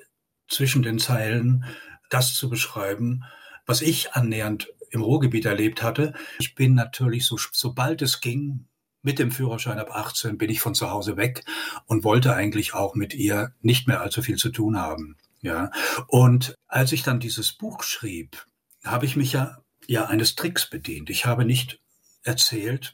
zwischen 0.47 0.83
den 0.83 0.99
Zeilen 0.99 1.65
das 2.09 2.35
zu 2.35 2.49
beschreiben, 2.49 3.23
was 3.65 3.81
ich 3.81 4.13
annähernd 4.13 4.73
im 4.89 5.01
Ruhrgebiet 5.01 5.45
erlebt 5.45 5.81
hatte. 5.81 6.13
Ich 6.39 6.55
bin 6.55 6.75
natürlich 6.75 7.25
so, 7.25 7.37
sobald 7.51 8.01
es 8.01 8.19
ging, 8.19 8.65
mit 9.01 9.17
dem 9.17 9.31
Führerschein 9.31 9.79
ab 9.79 9.89
18 9.91 10.37
bin 10.37 10.49
ich 10.49 10.59
von 10.59 10.75
zu 10.75 10.91
Hause 10.91 11.17
weg 11.17 11.43
und 11.87 12.03
wollte 12.03 12.35
eigentlich 12.35 12.73
auch 12.73 12.93
mit 12.93 13.13
ihr 13.15 13.53
nicht 13.61 13.87
mehr 13.87 14.01
allzu 14.01 14.21
viel 14.21 14.35
zu 14.35 14.49
tun 14.49 14.77
haben. 14.77 15.17
Ja. 15.41 15.71
Und 16.07 16.55
als 16.67 16.91
ich 16.91 17.03
dann 17.03 17.19
dieses 17.19 17.53
Buch 17.53 17.83
schrieb, 17.83 18.45
habe 18.83 19.05
ich 19.05 19.15
mich 19.15 19.33
ja, 19.33 19.57
ja 19.87 20.05
eines 20.05 20.35
Tricks 20.35 20.69
bedient. 20.69 21.09
Ich 21.09 21.25
habe 21.25 21.45
nicht 21.45 21.81
erzählt, 22.23 22.93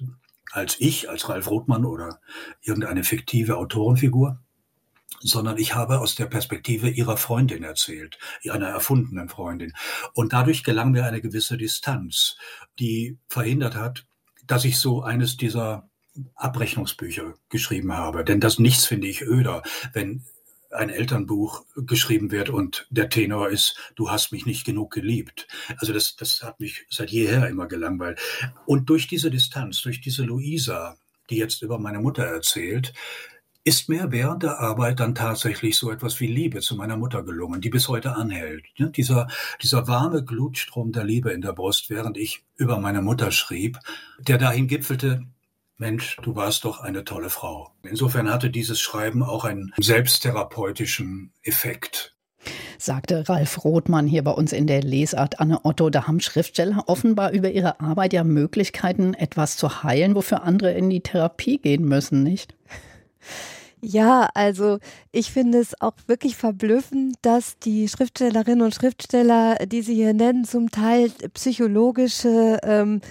als 0.51 0.77
ich, 0.79 1.09
als 1.09 1.27
Ralf 1.29 1.49
Rothmann 1.49 1.85
oder 1.85 2.19
irgendeine 2.61 3.03
fiktive 3.03 3.57
Autorenfigur, 3.57 4.39
sondern 5.19 5.57
ich 5.57 5.75
habe 5.75 5.99
aus 5.99 6.15
der 6.15 6.27
Perspektive 6.27 6.89
ihrer 6.89 7.17
Freundin 7.17 7.63
erzählt, 7.63 8.17
einer 8.49 8.67
erfundenen 8.67 9.29
Freundin. 9.29 9.73
Und 10.13 10.33
dadurch 10.33 10.63
gelang 10.63 10.91
mir 10.91 11.05
eine 11.05 11.21
gewisse 11.21 11.57
Distanz, 11.57 12.37
die 12.79 13.17
verhindert 13.27 13.75
hat, 13.75 14.05
dass 14.45 14.63
ich 14.63 14.79
so 14.79 15.01
eines 15.01 15.37
dieser 15.37 15.89
Abrechnungsbücher 16.35 17.33
geschrieben 17.49 17.93
habe. 17.93 18.23
Denn 18.23 18.39
das 18.39 18.59
nichts 18.59 18.85
finde 18.85 19.07
ich 19.07 19.21
öder, 19.21 19.63
wenn 19.93 20.25
ein 20.71 20.89
Elternbuch 20.89 21.65
geschrieben 21.75 22.31
wird 22.31 22.49
und 22.49 22.87
der 22.89 23.09
Tenor 23.09 23.49
ist, 23.49 23.77
du 23.95 24.09
hast 24.09 24.31
mich 24.31 24.45
nicht 24.45 24.65
genug 24.65 24.91
geliebt. 24.91 25.47
Also 25.77 25.93
das, 25.93 26.15
das 26.15 26.43
hat 26.43 26.59
mich 26.59 26.85
seit 26.89 27.09
jeher 27.09 27.47
immer 27.47 27.67
gelangweilt. 27.67 28.19
Und 28.65 28.89
durch 28.89 29.07
diese 29.07 29.31
Distanz, 29.31 29.81
durch 29.81 30.01
diese 30.01 30.23
Luisa, 30.23 30.97
die 31.29 31.37
jetzt 31.37 31.61
über 31.61 31.79
meine 31.79 31.99
Mutter 31.99 32.23
erzählt, 32.23 32.93
ist 33.67 33.89
mir 33.89 34.13
während 34.13 34.43
der 34.43 34.59
Arbeit 34.61 35.01
dann 35.01 35.13
tatsächlich 35.13 35.77
so 35.77 35.91
etwas 35.91 36.21
wie 36.21 36.27
Liebe 36.27 36.61
zu 36.61 36.77
meiner 36.77 36.95
Mutter 36.95 37.21
gelungen, 37.23 37.59
die 37.59 37.69
bis 37.69 37.89
heute 37.89 38.15
anhält. 38.15 38.63
Dieser, 38.77 39.27
dieser 39.61 39.89
warme 39.89 40.23
Glutstrom 40.23 40.93
der 40.93 41.03
Liebe 41.03 41.31
in 41.31 41.41
der 41.41 41.51
Brust, 41.51 41.89
während 41.89 42.15
ich 42.17 42.45
über 42.55 42.79
meine 42.79 43.01
Mutter 43.01 43.29
schrieb, 43.31 43.77
der 44.19 44.37
dahin 44.37 44.67
gipfelte, 44.67 45.25
Mensch, 45.77 46.17
du 46.23 46.35
warst 46.35 46.65
doch 46.65 46.81
eine 46.81 47.03
tolle 47.03 47.29
Frau. 47.29 47.71
Insofern 47.83 48.31
hatte 48.31 48.49
dieses 48.49 48.79
Schreiben 48.79 49.21
auch 49.21 49.45
einen 49.45 49.73
selbsttherapeutischen 49.77 51.31
Effekt 51.43 52.17
sagte 52.79 53.27
Ralf 53.27 53.63
Rothmann 53.63 54.07
hier 54.07 54.23
bei 54.23 54.31
uns 54.31 54.53
in 54.53 54.67
der 54.67 54.81
Lesart. 54.81 55.39
Anne 55.39 55.65
Otto, 55.65 55.89
da 55.89 56.07
haben 56.07 56.19
Schriftsteller 56.19 56.83
offenbar 56.87 57.31
über 57.31 57.51
ihre 57.51 57.79
Arbeit 57.79 58.13
ja 58.13 58.23
Möglichkeiten, 58.23 59.13
etwas 59.13 59.57
zu 59.57 59.83
heilen, 59.83 60.15
wofür 60.15 60.43
andere 60.43 60.71
in 60.73 60.89
die 60.89 61.01
Therapie 61.01 61.57
gehen 61.57 61.85
müssen, 61.85 62.23
nicht? 62.23 62.55
Ja, 63.81 64.29
also 64.33 64.79
ich 65.11 65.31
finde 65.31 65.59
es 65.59 65.79
auch 65.79 65.93
wirklich 66.07 66.35
verblüffend, 66.35 67.15
dass 67.21 67.59
die 67.59 67.87
Schriftstellerinnen 67.87 68.63
und 68.63 68.73
Schriftsteller, 68.73 69.55
die 69.67 69.83
Sie 69.83 69.93
hier 69.93 70.13
nennen, 70.13 70.45
zum 70.45 70.71
Teil 70.71 71.11
psychologische 71.33 72.57
ähm, 72.63 73.01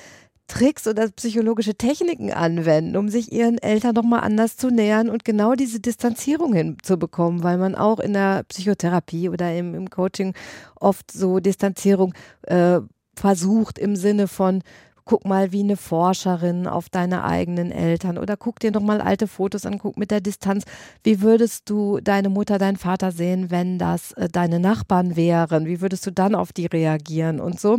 Tricks 0.48 0.86
oder 0.86 1.08
psychologische 1.10 1.74
Techniken 1.74 2.32
anwenden, 2.32 2.96
um 2.96 3.08
sich 3.08 3.32
ihren 3.32 3.58
Eltern 3.58 3.94
nochmal 3.94 4.20
anders 4.20 4.56
zu 4.56 4.70
nähern 4.70 5.10
und 5.10 5.24
genau 5.24 5.54
diese 5.54 5.80
Distanzierung 5.80 6.54
hinzubekommen, 6.54 7.42
weil 7.42 7.58
man 7.58 7.74
auch 7.74 7.98
in 7.98 8.12
der 8.12 8.44
Psychotherapie 8.44 9.28
oder 9.28 9.54
im, 9.54 9.74
im 9.74 9.90
Coaching 9.90 10.34
oft 10.80 11.10
so 11.10 11.40
Distanzierung 11.40 12.14
äh, 12.42 12.80
versucht 13.14 13.78
im 13.78 13.96
Sinne 13.96 14.28
von, 14.28 14.62
guck 15.06 15.24
mal 15.24 15.52
wie 15.52 15.60
eine 15.60 15.76
Forscherin 15.76 16.66
auf 16.66 16.88
deine 16.88 17.24
eigenen 17.24 17.70
Eltern 17.70 18.18
oder 18.18 18.36
guck 18.36 18.58
dir 18.58 18.72
noch 18.72 18.82
mal 18.82 19.00
alte 19.00 19.28
Fotos 19.28 19.64
an, 19.64 19.78
guck 19.78 19.96
mit 19.96 20.10
der 20.10 20.20
Distanz, 20.20 20.64
wie 21.04 21.22
würdest 21.22 21.70
du 21.70 22.00
deine 22.00 22.28
Mutter, 22.28 22.58
deinen 22.58 22.76
Vater 22.76 23.12
sehen, 23.12 23.50
wenn 23.50 23.78
das 23.78 24.12
äh, 24.12 24.28
deine 24.28 24.58
Nachbarn 24.58 25.14
wären? 25.14 25.64
Wie 25.66 25.80
würdest 25.80 26.04
du 26.06 26.10
dann 26.10 26.34
auf 26.34 26.52
die 26.52 26.66
reagieren 26.66 27.40
und 27.40 27.60
so? 27.60 27.78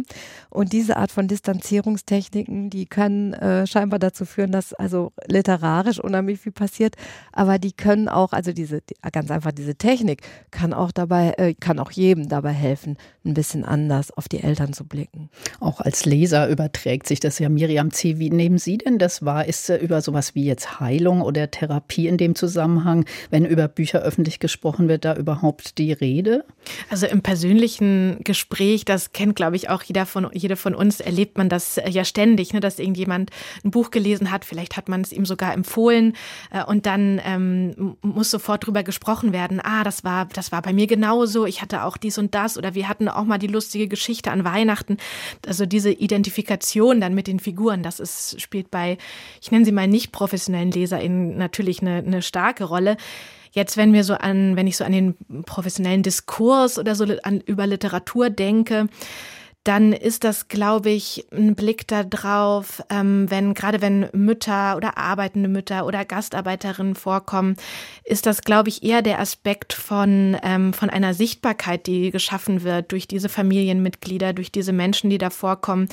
Und 0.49 0.71
diese 0.71 0.95
Art 0.95 1.11
von 1.11 1.27
Distanzierungstechniken, 1.27 2.69
die 2.69 2.85
können 2.85 3.33
äh, 3.33 3.67
scheinbar 3.67 3.99
dazu 3.99 4.25
führen, 4.25 4.53
dass 4.53 4.73
also 4.73 5.11
literarisch 5.27 5.99
unheimlich 5.99 6.39
viel 6.39 6.53
passiert, 6.53 6.95
aber 7.33 7.59
die 7.59 7.73
können 7.73 8.07
auch, 8.07 8.31
also 8.31 8.53
diese 8.53 8.81
ganz 9.11 9.31
einfach 9.31 9.51
diese 9.51 9.75
Technik 9.75 10.21
kann 10.51 10.73
auch 10.73 10.93
dabei, 10.93 11.33
äh, 11.37 11.53
kann 11.53 11.79
auch 11.79 11.91
jedem 11.91 12.29
dabei 12.29 12.53
helfen, 12.53 12.97
ein 13.25 13.33
bisschen 13.33 13.65
anders 13.65 14.11
auf 14.11 14.29
die 14.29 14.41
Eltern 14.41 14.71
zu 14.71 14.85
blicken. 14.85 15.29
Auch 15.59 15.81
als 15.81 16.05
Leser 16.05 16.47
überträgt 16.47 17.07
sich 17.07 17.16
richtig, 17.17 17.27
das 17.27 17.35
ist 17.35 17.39
ja 17.39 17.49
Miriam 17.49 17.91
C. 17.91 18.19
Wie 18.19 18.29
nehmen 18.29 18.57
Sie 18.57 18.77
denn 18.77 18.97
das 18.99 19.25
wahr? 19.25 19.45
Ist 19.45 19.69
über 19.69 20.01
sowas 20.01 20.35
wie 20.35 20.45
jetzt 20.45 20.79
Heilung 20.79 21.21
oder 21.21 21.49
Therapie 21.49 22.07
in 22.07 22.17
dem 22.17 22.35
Zusammenhang, 22.35 23.05
wenn 23.29 23.45
über 23.45 23.67
Bücher 23.67 24.01
öffentlich 24.01 24.39
gesprochen 24.39 24.87
wird, 24.87 25.05
da 25.05 25.15
überhaupt 25.15 25.77
die 25.77 25.93
Rede? 25.93 26.45
Also 26.89 27.07
im 27.07 27.21
persönlichen 27.21 28.19
Gespräch, 28.23 28.85
das 28.85 29.13
kennt, 29.13 29.35
glaube 29.35 29.55
ich, 29.55 29.69
auch 29.69 29.83
jeder 29.83 30.05
von, 30.05 30.29
jede 30.33 30.55
von 30.55 30.75
uns, 30.75 30.99
erlebt 30.99 31.37
man 31.37 31.49
das 31.49 31.79
ja 31.89 32.03
ständig, 32.03 32.53
ne, 32.53 32.59
dass 32.59 32.79
irgendjemand 32.79 33.31
ein 33.63 33.71
Buch 33.71 33.91
gelesen 33.91 34.31
hat, 34.31 34.45
vielleicht 34.45 34.77
hat 34.77 34.89
man 34.89 35.01
es 35.01 35.11
ihm 35.11 35.25
sogar 35.25 35.53
empfohlen 35.53 36.13
äh, 36.51 36.63
und 36.63 36.85
dann 36.85 37.21
ähm, 37.25 37.97
muss 38.01 38.31
sofort 38.31 38.65
drüber 38.65 38.83
gesprochen 38.83 39.33
werden, 39.33 39.59
ah, 39.63 39.83
das 39.83 40.03
war, 40.03 40.25
das 40.25 40.51
war 40.51 40.61
bei 40.61 40.73
mir 40.73 40.87
genauso, 40.87 41.45
ich 41.45 41.61
hatte 41.61 41.83
auch 41.83 41.97
dies 41.97 42.17
und 42.17 42.35
das 42.35 42.57
oder 42.57 42.75
wir 42.75 42.87
hatten 42.87 43.07
auch 43.07 43.23
mal 43.23 43.37
die 43.37 43.47
lustige 43.47 43.87
Geschichte 43.87 44.31
an 44.31 44.43
Weihnachten. 44.43 44.97
Also 45.45 45.65
diese 45.65 45.91
Identifikation 45.91 46.99
dann 47.07 47.15
mit 47.15 47.27
den 47.27 47.39
Figuren, 47.39 47.83
das 47.83 47.99
ist, 47.99 48.39
spielt 48.39 48.69
bei, 48.69 48.97
ich 49.41 49.51
nenne 49.51 49.65
sie 49.65 49.71
mal 49.71 49.87
nicht 49.87 50.11
professionellen 50.11 50.71
LeserInnen 50.71 51.37
natürlich 51.37 51.81
eine, 51.81 51.97
eine 51.97 52.21
starke 52.21 52.65
Rolle. 52.65 52.97
Jetzt, 53.51 53.77
wenn 53.77 53.93
wir 53.93 54.03
so 54.03 54.13
an, 54.13 54.55
wenn 54.55 54.67
ich 54.67 54.77
so 54.77 54.83
an 54.83 54.91
den 54.91 55.15
professionellen 55.45 56.03
Diskurs 56.03 56.77
oder 56.77 56.95
so 56.95 57.05
an, 57.23 57.41
über 57.41 57.65
Literatur 57.65 58.29
denke, 58.29 58.87
dann 59.67 59.91
ist 59.91 60.23
das, 60.23 60.47
glaube 60.47 60.91
ich, 60.91 61.27
ein 61.33 61.53
Blick 61.53 61.89
darauf, 61.89 62.81
ähm, 62.89 63.29
wenn 63.29 63.53
gerade 63.53 63.81
wenn 63.81 64.07
Mütter 64.13 64.77
oder 64.77 64.97
arbeitende 64.97 65.49
Mütter 65.49 65.85
oder 65.85 66.05
Gastarbeiterinnen 66.05 66.95
vorkommen, 66.95 67.57
ist 68.05 68.25
das, 68.25 68.43
glaube 68.43 68.69
ich, 68.69 68.81
eher 68.81 69.01
der 69.01 69.19
Aspekt 69.19 69.73
von, 69.73 70.37
ähm, 70.41 70.71
von 70.71 70.89
einer 70.89 71.13
Sichtbarkeit, 71.13 71.85
die 71.85 72.11
geschaffen 72.11 72.63
wird 72.63 72.93
durch 72.93 73.09
diese 73.09 73.27
Familienmitglieder, 73.27 74.31
durch 74.31 74.53
diese 74.53 74.71
Menschen, 74.71 75.09
die 75.09 75.17
da 75.17 75.29
vorkommen. 75.29 75.89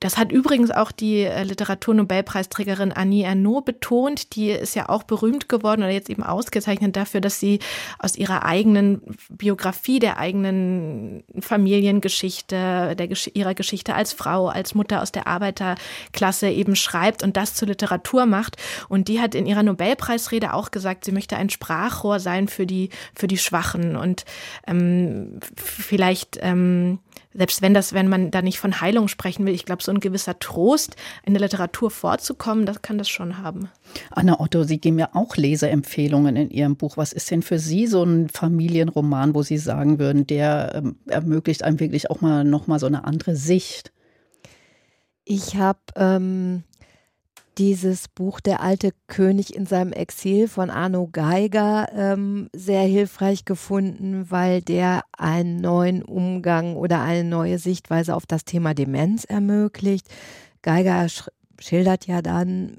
Das 0.00 0.18
hat 0.18 0.30
übrigens 0.30 0.70
auch 0.70 0.92
die 0.92 1.20
äh, 1.20 1.44
Literaturnobelpreisträgerin 1.44 2.92
Annie 2.92 3.24
Ernaux 3.24 3.64
betont. 3.64 4.36
Die 4.36 4.50
ist 4.50 4.76
ja 4.76 4.90
auch 4.90 5.02
berühmt 5.02 5.48
geworden 5.48 5.82
oder 5.82 5.92
jetzt 5.92 6.10
eben 6.10 6.22
ausgezeichnet 6.22 6.94
dafür, 6.94 7.22
dass 7.22 7.40
sie 7.40 7.60
aus 7.98 8.16
ihrer 8.16 8.44
eigenen 8.44 9.00
Biografie, 9.30 9.98
der 9.98 10.18
eigenen 10.18 11.24
Familiengeschichte, 11.40 12.94
der 12.94 13.13
ihrer 13.34 13.54
Geschichte 13.54 13.94
als 13.94 14.12
Frau, 14.12 14.48
als 14.48 14.74
Mutter 14.74 15.02
aus 15.02 15.12
der 15.12 15.26
Arbeiterklasse 15.26 16.48
eben 16.48 16.76
schreibt 16.76 17.22
und 17.22 17.36
das 17.36 17.54
zur 17.54 17.68
Literatur 17.68 18.26
macht. 18.26 18.56
Und 18.88 19.08
die 19.08 19.20
hat 19.20 19.34
in 19.34 19.46
ihrer 19.46 19.62
Nobelpreisrede 19.62 20.52
auch 20.52 20.70
gesagt, 20.70 21.04
sie 21.04 21.12
möchte 21.12 21.36
ein 21.36 21.50
Sprachrohr 21.50 22.20
sein 22.20 22.48
für 22.48 22.66
die, 22.66 22.90
für 23.14 23.26
die 23.26 23.38
Schwachen. 23.38 23.96
Und 23.96 24.24
ähm, 24.66 25.40
vielleicht, 25.56 26.38
ähm, 26.40 26.98
selbst 27.34 27.62
wenn 27.62 27.74
das, 27.74 27.92
wenn 27.92 28.08
man 28.08 28.30
da 28.30 28.42
nicht 28.42 28.58
von 28.58 28.80
Heilung 28.80 29.08
sprechen 29.08 29.44
will, 29.44 29.54
ich 29.54 29.64
glaube, 29.64 29.82
so 29.82 29.92
ein 29.92 30.00
gewisser 30.00 30.38
Trost, 30.38 30.96
in 31.24 31.34
der 31.34 31.42
Literatur 31.42 31.90
vorzukommen, 31.90 32.64
das 32.64 32.82
kann 32.82 32.98
das 32.98 33.08
schon 33.08 33.38
haben. 33.38 33.68
Anna 34.10 34.40
Otto, 34.40 34.62
Sie 34.62 34.78
geben 34.78 34.98
ja 34.98 35.10
auch 35.12 35.36
Leseempfehlungen 35.36 36.36
in 36.36 36.50
Ihrem 36.50 36.76
Buch. 36.76 36.96
Was 36.96 37.12
ist 37.12 37.30
denn 37.30 37.42
für 37.42 37.58
Sie 37.58 37.86
so 37.86 38.04
ein 38.04 38.28
Familienroman, 38.28 39.34
wo 39.34 39.42
Sie 39.42 39.58
sagen 39.58 39.98
würden, 39.98 40.26
der 40.26 40.76
ähm, 40.76 40.96
ermöglicht 41.06 41.64
einem 41.64 41.80
wirklich 41.80 42.10
auch 42.10 42.20
mal 42.20 42.44
noch 42.44 42.66
mal 42.66 42.78
so 42.78 42.86
eine 42.86 43.04
andere 43.04 43.36
Sicht? 43.36 43.92
Ich 45.24 45.56
habe 45.56 45.80
ähm, 45.96 46.64
dieses 47.58 48.08
Buch 48.08 48.40
Der 48.40 48.60
alte 48.60 48.90
König 49.06 49.54
in 49.54 49.66
seinem 49.66 49.92
Exil 49.92 50.48
von 50.48 50.70
Arno 50.70 51.08
Geiger 51.10 51.88
ähm, 51.92 52.48
sehr 52.52 52.82
hilfreich 52.82 53.44
gefunden, 53.44 54.30
weil 54.30 54.62
der 54.62 55.02
einen 55.16 55.60
neuen 55.60 56.02
Umgang 56.02 56.76
oder 56.76 57.02
eine 57.02 57.24
neue 57.24 57.58
Sichtweise 57.58 58.14
auf 58.14 58.26
das 58.26 58.44
Thema 58.44 58.74
Demenz 58.74 59.24
ermöglicht. 59.24 60.08
Geiger 60.62 61.08
sch 61.08 61.28
schildert 61.60 62.06
ja 62.06 62.20
dann 62.20 62.78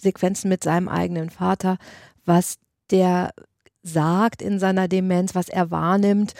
Sequenzen 0.00 0.48
mit 0.48 0.64
seinem 0.64 0.88
eigenen 0.88 1.30
Vater, 1.30 1.78
was 2.24 2.56
der 2.90 3.32
sagt 3.82 4.42
in 4.42 4.58
seiner 4.58 4.88
Demenz, 4.88 5.34
was 5.34 5.48
er 5.48 5.70
wahrnimmt. 5.70 6.34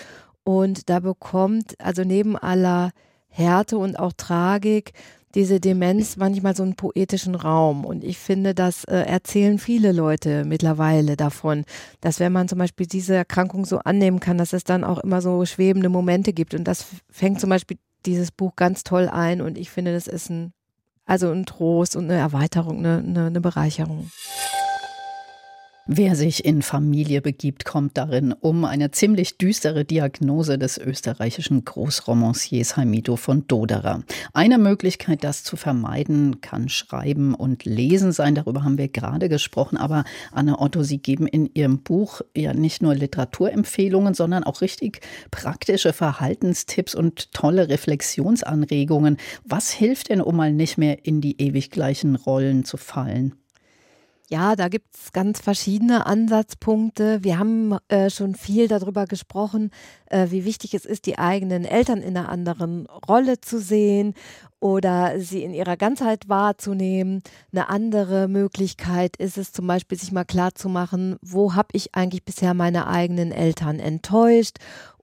Und 0.44 0.90
da 0.90 1.00
bekommt 1.00 1.74
also 1.80 2.02
neben 2.02 2.36
aller 2.36 2.90
Härte 3.32 3.78
und 3.78 3.98
auch 3.98 4.12
Tragik 4.12 4.92
diese 5.34 5.60
Demenz 5.60 6.16
manchmal 6.16 6.54
so 6.54 6.62
einen 6.62 6.74
poetischen 6.74 7.34
Raum. 7.34 7.84
Und 7.84 8.04
ich 8.04 8.18
finde, 8.18 8.54
das 8.54 8.84
äh, 8.84 8.96
erzählen 8.96 9.58
viele 9.58 9.92
Leute 9.92 10.44
mittlerweile 10.44 11.16
davon, 11.16 11.64
dass 12.00 12.20
wenn 12.20 12.32
man 12.32 12.48
zum 12.48 12.58
Beispiel 12.58 12.86
diese 12.86 13.14
Erkrankung 13.14 13.64
so 13.64 13.78
annehmen 13.78 14.20
kann, 14.20 14.38
dass 14.38 14.52
es 14.52 14.64
dann 14.64 14.84
auch 14.84 14.98
immer 14.98 15.22
so 15.22 15.44
schwebende 15.46 15.88
Momente 15.88 16.32
gibt. 16.32 16.54
Und 16.54 16.64
das 16.64 16.86
fängt 17.10 17.40
zum 17.40 17.50
Beispiel 17.50 17.78
dieses 18.04 18.30
Buch 18.30 18.56
ganz 18.56 18.84
toll 18.84 19.08
ein. 19.08 19.40
Und 19.40 19.56
ich 19.56 19.70
finde, 19.70 19.92
das 19.92 20.06
ist 20.06 20.28
ein, 20.28 20.52
also 21.06 21.30
ein 21.30 21.46
Trost 21.46 21.96
und 21.96 22.04
eine 22.04 22.18
Erweiterung, 22.18 22.78
eine, 22.78 22.98
eine, 22.98 23.26
eine 23.26 23.40
Bereicherung. 23.40 24.10
Wer 25.88 26.14
sich 26.14 26.44
in 26.44 26.62
Familie 26.62 27.20
begibt, 27.20 27.64
kommt 27.64 27.98
darin 27.98 28.32
um 28.32 28.64
eine 28.64 28.92
ziemlich 28.92 29.36
düstere 29.36 29.84
Diagnose 29.84 30.56
des 30.56 30.78
österreichischen 30.78 31.64
Großromanciers 31.64 32.76
Heimito 32.76 33.16
von 33.16 33.48
Doderer. 33.48 34.04
Eine 34.32 34.58
Möglichkeit, 34.58 35.24
das 35.24 35.42
zu 35.42 35.56
vermeiden, 35.56 36.40
kann 36.40 36.68
Schreiben 36.68 37.34
und 37.34 37.64
Lesen 37.64 38.12
sein. 38.12 38.36
Darüber 38.36 38.62
haben 38.62 38.78
wir 38.78 38.86
gerade 38.86 39.28
gesprochen. 39.28 39.76
Aber 39.76 40.04
Anna 40.30 40.60
Otto, 40.60 40.84
Sie 40.84 40.98
geben 40.98 41.26
in 41.26 41.50
Ihrem 41.52 41.82
Buch 41.82 42.20
ja 42.36 42.54
nicht 42.54 42.80
nur 42.80 42.94
Literaturempfehlungen, 42.94 44.14
sondern 44.14 44.44
auch 44.44 44.60
richtig 44.60 45.00
praktische 45.32 45.92
Verhaltenstipps 45.92 46.94
und 46.94 47.32
tolle 47.32 47.68
Reflexionsanregungen. 47.68 49.16
Was 49.44 49.72
hilft 49.72 50.10
denn, 50.10 50.20
um 50.20 50.36
mal 50.36 50.52
nicht 50.52 50.78
mehr 50.78 51.04
in 51.04 51.20
die 51.20 51.42
ewig 51.42 51.72
gleichen 51.72 52.14
Rollen 52.14 52.64
zu 52.64 52.76
fallen? 52.76 53.34
Ja, 54.32 54.56
da 54.56 54.68
gibt 54.68 54.94
es 54.94 55.12
ganz 55.12 55.40
verschiedene 55.40 56.06
Ansatzpunkte. 56.06 57.22
Wir 57.22 57.38
haben 57.38 57.76
äh, 57.88 58.08
schon 58.08 58.34
viel 58.34 58.66
darüber 58.66 59.04
gesprochen, 59.04 59.70
äh, 60.06 60.28
wie 60.30 60.46
wichtig 60.46 60.72
es 60.72 60.86
ist, 60.86 61.04
die 61.04 61.18
eigenen 61.18 61.66
Eltern 61.66 62.00
in 62.00 62.16
einer 62.16 62.30
anderen 62.30 62.86
Rolle 62.86 63.42
zu 63.42 63.60
sehen 63.60 64.14
oder 64.58 65.20
sie 65.20 65.42
in 65.42 65.52
ihrer 65.52 65.76
Ganzheit 65.76 66.30
wahrzunehmen. 66.30 67.22
Eine 67.52 67.68
andere 67.68 68.26
Möglichkeit 68.26 69.16
ist 69.18 69.36
es 69.36 69.52
zum 69.52 69.66
Beispiel, 69.66 69.98
sich 69.98 70.12
mal 70.12 70.24
klarzumachen, 70.24 71.16
wo 71.20 71.54
habe 71.54 71.68
ich 71.72 71.94
eigentlich 71.94 72.24
bisher 72.24 72.54
meine 72.54 72.86
eigenen 72.86 73.32
Eltern 73.32 73.80
enttäuscht 73.80 74.56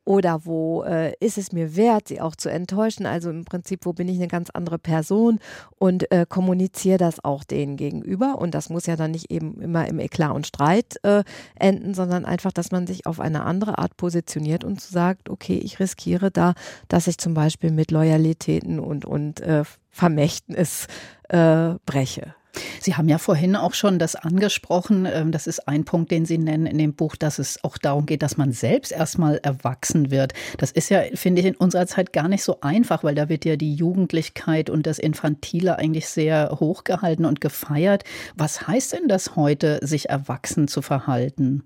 oder 0.10 0.44
wo 0.44 0.82
äh, 0.86 1.14
ist 1.20 1.38
es 1.38 1.52
mir 1.52 1.76
wert, 1.76 2.08
sie 2.08 2.20
auch 2.20 2.36
zu 2.36 2.50
enttäuschen? 2.50 3.06
Also 3.06 3.30
im 3.30 3.46
Prinzip, 3.46 3.86
wo 3.86 3.94
bin 3.94 4.08
ich 4.08 4.16
eine 4.16 4.28
ganz 4.28 4.50
andere 4.50 4.80
Person 4.80 5.38
und 5.78 6.12
äh, 6.12 6.26
kommuniziere 6.28 6.98
das 6.98 7.24
auch 7.24 7.44
denen 7.44 7.78
gegenüber. 7.78 8.40
Und 8.40 8.56
das 8.56 8.72
muss 8.72 8.88
ja 8.88 8.96
dann 8.96 9.12
nicht 9.12 9.30
eben 9.30 9.62
immer 9.62 9.88
im 9.88 10.00
Eklat 10.00 10.32
und 10.32 10.48
Streit 10.48 10.96
äh, 11.04 11.24
enden, 11.54 11.94
sondern 11.94 12.26
einfach, 12.26 12.52
dass 12.52 12.72
man 12.72 12.88
sich 12.88 13.06
auf 13.06 13.20
eine 13.20 13.44
andere 13.44 13.78
Art 13.78 13.98
positioniert 13.98 14.64
und 14.64 14.82
sagt, 14.82 15.30
okay, 15.30 15.60
ich 15.64 15.80
riskiere 15.80 16.32
da, 16.32 16.56
dass 16.88 17.06
ich 17.06 17.20
zum 17.20 17.36
Beispiel 17.36 17.70
mit 17.70 17.92
Loyalitäten 17.92 18.80
und, 18.80 19.06
und 19.06 19.42
äh, 19.42 19.64
Vermächtnis 19.92 20.88
äh, 21.28 21.76
breche. 21.86 22.34
Sie 22.82 22.96
haben 22.96 23.08
ja 23.10 23.18
vorhin 23.18 23.56
auch 23.56 23.74
schon 23.74 24.00
das 24.00 24.16
angesprochen. 24.16 25.06
Ähm, 25.06 25.32
das 25.32 25.48
ist 25.48 25.68
ein 25.68 25.86
Punkt, 25.86 26.12
den 26.12 26.26
Sie 26.26 26.38
nennen 26.38 26.66
in 26.66 26.78
dem 26.78 26.94
Buch, 26.94 27.16
dass 27.16 27.40
es 27.40 27.64
auch 27.64 27.78
darum 27.78 28.06
geht, 28.06 28.24
dass 28.24 28.38
man 28.38 28.52
selbst 28.52 28.92
erstmal 28.92 29.38
erwachsen 29.38 30.12
wird. 30.12 30.34
Das 30.58 30.72
ist 30.72 30.90
ja, 30.90 31.04
finde 31.14 31.42
ich, 31.42 31.48
in 31.48 31.56
unserer 31.56 31.88
Zeit 31.88 32.14
gar 32.14 32.28
nicht 32.28 32.44
so 32.44 32.62
einfach, 32.62 33.04
weil 33.04 33.16
da 33.16 33.30
wird 33.30 33.46
ja 33.46 33.56
die 33.56 33.74
Jugendlichkeit 33.74 34.70
und 34.70 34.88
das 34.88 35.00
Infantile 35.00 35.78
eigentlich 35.78 36.08
sehr 36.08 36.58
hochgehalten 36.60 37.26
und 37.26 37.42
gefeiert. 37.42 38.04
Was 38.36 38.68
heißt 38.68 38.94
denn 38.94 39.08
das 39.08 39.36
heute, 39.36 39.80
sich 39.82 40.10
erwachsen 40.10 40.68
zu 40.68 40.82
verhalten? 40.82 41.64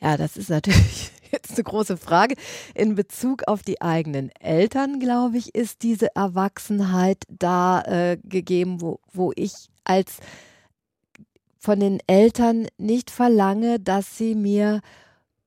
Ja, 0.00 0.16
das 0.16 0.36
ist 0.36 0.50
natürlich 0.50 1.12
jetzt 1.34 1.54
eine 1.54 1.64
große 1.64 1.96
Frage. 1.96 2.36
In 2.74 2.94
Bezug 2.94 3.46
auf 3.46 3.62
die 3.62 3.82
eigenen 3.82 4.30
Eltern, 4.40 5.00
glaube 5.00 5.36
ich, 5.36 5.54
ist 5.54 5.82
diese 5.82 6.14
Erwachsenheit 6.14 7.24
da 7.28 7.82
äh, 7.82 8.18
gegeben, 8.22 8.80
wo, 8.80 9.00
wo 9.12 9.32
ich 9.34 9.68
als 9.84 10.18
von 11.58 11.80
den 11.80 11.98
Eltern 12.06 12.66
nicht 12.78 13.10
verlange, 13.10 13.80
dass 13.80 14.18
sie 14.18 14.34
mir 14.34 14.80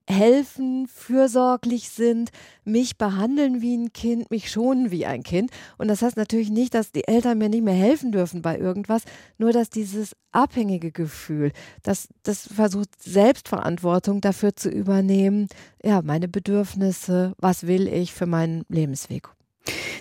helfen, 0.09 0.87
fürsorglich 0.87 1.89
sind, 1.89 2.29
mich 2.63 2.97
behandeln 2.97 3.61
wie 3.61 3.75
ein 3.75 3.93
Kind, 3.93 4.31
mich 4.31 4.49
schonen 4.49 4.89
wie 4.89 5.05
ein 5.05 5.23
Kind. 5.23 5.51
Und 5.77 5.89
das 5.89 6.01
heißt 6.01 6.17
natürlich 6.17 6.49
nicht, 6.49 6.73
dass 6.73 6.91
die 6.91 7.07
Eltern 7.07 7.37
mir 7.37 7.49
nicht 7.49 7.63
mehr 7.63 7.73
helfen 7.73 8.11
dürfen 8.11 8.41
bei 8.41 8.57
irgendwas, 8.57 9.03
nur 9.37 9.51
dass 9.51 9.69
dieses 9.69 10.15
abhängige 10.31 10.91
Gefühl, 10.91 11.51
das, 11.83 12.07
das 12.23 12.47
versucht 12.47 13.01
Selbstverantwortung 13.01 14.21
dafür 14.21 14.55
zu 14.55 14.69
übernehmen, 14.69 15.47
ja, 15.83 16.01
meine 16.01 16.27
Bedürfnisse, 16.27 17.33
was 17.37 17.67
will 17.67 17.87
ich 17.87 18.13
für 18.13 18.25
meinen 18.25 18.63
Lebensweg. 18.69 19.29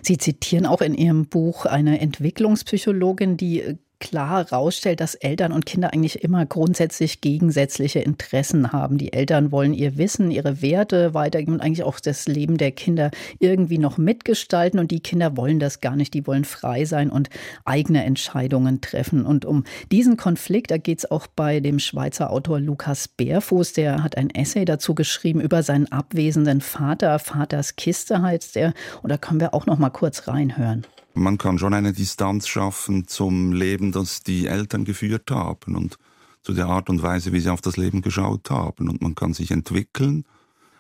Sie 0.02 0.18
zitieren 0.18 0.66
auch 0.66 0.82
in 0.82 0.94
Ihrem 0.94 1.26
Buch 1.26 1.66
eine 1.66 2.00
Entwicklungspsychologin, 2.00 3.36
die 3.36 3.76
klar 3.98 4.44
herausstellt, 4.44 5.00
dass 5.00 5.14
Eltern 5.14 5.52
und 5.52 5.66
Kinder 5.66 5.92
eigentlich 5.92 6.22
immer 6.22 6.44
grundsätzlich 6.46 7.20
gegensätzliche 7.20 8.00
Interessen 8.00 8.72
haben. 8.72 8.98
Die 8.98 9.12
Eltern 9.12 9.52
wollen 9.52 9.74
ihr 9.74 9.96
Wissen, 9.96 10.30
ihre 10.30 10.62
Werte 10.62 11.14
weitergeben 11.14 11.54
und 11.54 11.60
eigentlich 11.60 11.82
auch 11.82 11.98
das 12.00 12.26
Leben 12.26 12.58
der 12.58 12.72
Kinder 12.72 13.10
irgendwie 13.38 13.78
noch 13.78 13.98
mitgestalten. 13.98 14.78
Und 14.78 14.90
die 14.90 15.00
Kinder 15.00 15.36
wollen 15.36 15.58
das 15.58 15.80
gar 15.80 15.96
nicht. 15.96 16.14
Die 16.14 16.26
wollen 16.26 16.44
frei 16.44 16.84
sein 16.84 17.10
und 17.10 17.30
eigene 17.64 18.04
Entscheidungen 18.04 18.80
treffen. 18.80 19.24
Und 19.24 19.44
um 19.44 19.64
diesen 19.90 20.16
Konflikt, 20.16 20.70
da 20.70 20.78
geht 20.78 20.98
es 20.98 21.10
auch 21.10 21.26
bei 21.26 21.60
dem 21.60 21.78
Schweizer 21.78 22.30
Autor 22.30 22.60
Lukas 22.60 23.08
Bärfuß. 23.08 23.72
Der 23.72 24.02
hat 24.02 24.16
ein 24.16 24.30
Essay 24.30 24.64
dazu 24.64 24.94
geschrieben 24.94 25.40
über 25.40 25.62
seinen 25.62 25.90
abwesenden 25.90 26.60
Vater. 26.60 27.18
Vaters 27.18 27.76
Kiste 27.76 28.22
heißt 28.22 28.56
er. 28.56 28.74
Und 29.02 29.10
da 29.10 29.16
können 29.16 29.40
wir 29.40 29.54
auch 29.54 29.66
noch 29.66 29.78
mal 29.78 29.90
kurz 29.90 30.28
reinhören 30.28 30.86
man 31.16 31.38
kann 31.38 31.58
schon 31.58 31.74
eine 31.74 31.92
Distanz 31.92 32.46
schaffen 32.46 33.08
zum 33.08 33.52
Leben, 33.52 33.92
das 33.92 34.22
die 34.22 34.46
Eltern 34.46 34.84
geführt 34.84 35.30
haben 35.30 35.74
und 35.74 35.98
zu 36.42 36.52
der 36.52 36.66
Art 36.66 36.88
und 36.88 37.02
Weise, 37.02 37.32
wie 37.32 37.40
sie 37.40 37.50
auf 37.50 37.60
das 37.60 37.76
Leben 37.76 38.02
geschaut 38.02 38.50
haben. 38.50 38.88
Und 38.88 39.02
man 39.02 39.14
kann 39.16 39.34
sich 39.34 39.50
entwickeln. 39.50 40.24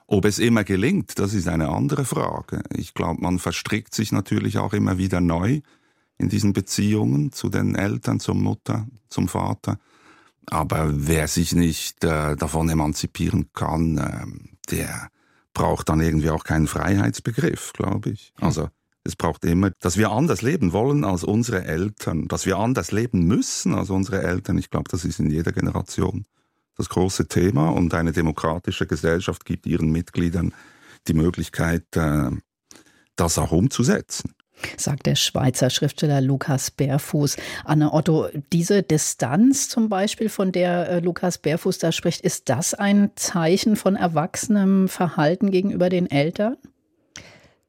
Ob 0.06 0.24
es 0.24 0.38
immer 0.38 0.62
gelingt, 0.62 1.18
das 1.18 1.34
ist 1.34 1.48
eine 1.48 1.70
andere 1.70 2.04
Frage. 2.04 2.62
Ich 2.72 2.94
glaube, 2.94 3.20
man 3.20 3.40
verstrickt 3.40 3.92
sich 3.92 4.12
natürlich 4.12 4.58
auch 4.58 4.72
immer 4.72 4.98
wieder 4.98 5.20
neu 5.20 5.60
in 6.18 6.28
diesen 6.28 6.52
Beziehungen 6.52 7.32
zu 7.32 7.48
den 7.48 7.74
Eltern, 7.74 8.20
zur 8.20 8.36
Mutter, 8.36 8.86
zum 9.08 9.26
Vater. 9.26 9.78
Aber 10.46 10.90
wer 10.92 11.26
sich 11.26 11.52
nicht 11.54 12.04
äh, 12.04 12.36
davon 12.36 12.68
emanzipieren 12.68 13.50
kann, 13.52 13.98
äh, 13.98 14.26
der 14.70 15.08
braucht 15.52 15.88
dann 15.88 16.00
irgendwie 16.00 16.30
auch 16.30 16.44
keinen 16.44 16.68
Freiheitsbegriff, 16.68 17.72
glaube 17.72 18.10
ich. 18.10 18.32
Also 18.40 18.68
es 19.06 19.16
braucht 19.16 19.44
immer, 19.44 19.70
dass 19.80 19.96
wir 19.96 20.10
anders 20.10 20.42
leben 20.42 20.72
wollen 20.72 21.04
als 21.04 21.24
unsere 21.24 21.64
Eltern, 21.64 22.28
dass 22.28 22.44
wir 22.44 22.58
anders 22.58 22.92
leben 22.92 23.26
müssen 23.26 23.74
als 23.74 23.90
unsere 23.90 24.22
Eltern. 24.22 24.58
Ich 24.58 24.70
glaube, 24.70 24.90
das 24.90 25.04
ist 25.04 25.20
in 25.20 25.30
jeder 25.30 25.52
Generation 25.52 26.24
das 26.76 26.88
große 26.88 27.28
Thema 27.28 27.70
und 27.70 27.94
eine 27.94 28.12
demokratische 28.12 28.86
Gesellschaft 28.86 29.44
gibt 29.44 29.66
ihren 29.66 29.90
Mitgliedern 29.90 30.52
die 31.08 31.14
Möglichkeit, 31.14 31.84
äh, 31.96 32.30
das 33.16 33.38
auch 33.38 33.52
umzusetzen 33.52 34.34
sagt 34.76 35.06
der 35.06 35.16
Schweizer 35.16 35.70
Schriftsteller 35.70 36.20
Lukas 36.20 36.70
Bärfuß. 36.70 37.36
Anne 37.64 37.92
Otto, 37.92 38.28
diese 38.52 38.82
Distanz 38.82 39.68
zum 39.68 39.88
Beispiel, 39.88 40.28
von 40.28 40.52
der 40.52 40.88
äh, 40.88 41.00
Lukas 41.00 41.38
Bärfuß 41.38 41.78
da 41.78 41.92
spricht, 41.92 42.22
ist 42.22 42.48
das 42.48 42.74
ein 42.74 43.10
Zeichen 43.16 43.76
von 43.76 43.96
erwachsenem 43.96 44.88
Verhalten 44.88 45.50
gegenüber 45.50 45.88
den 45.88 46.10
Eltern? 46.10 46.56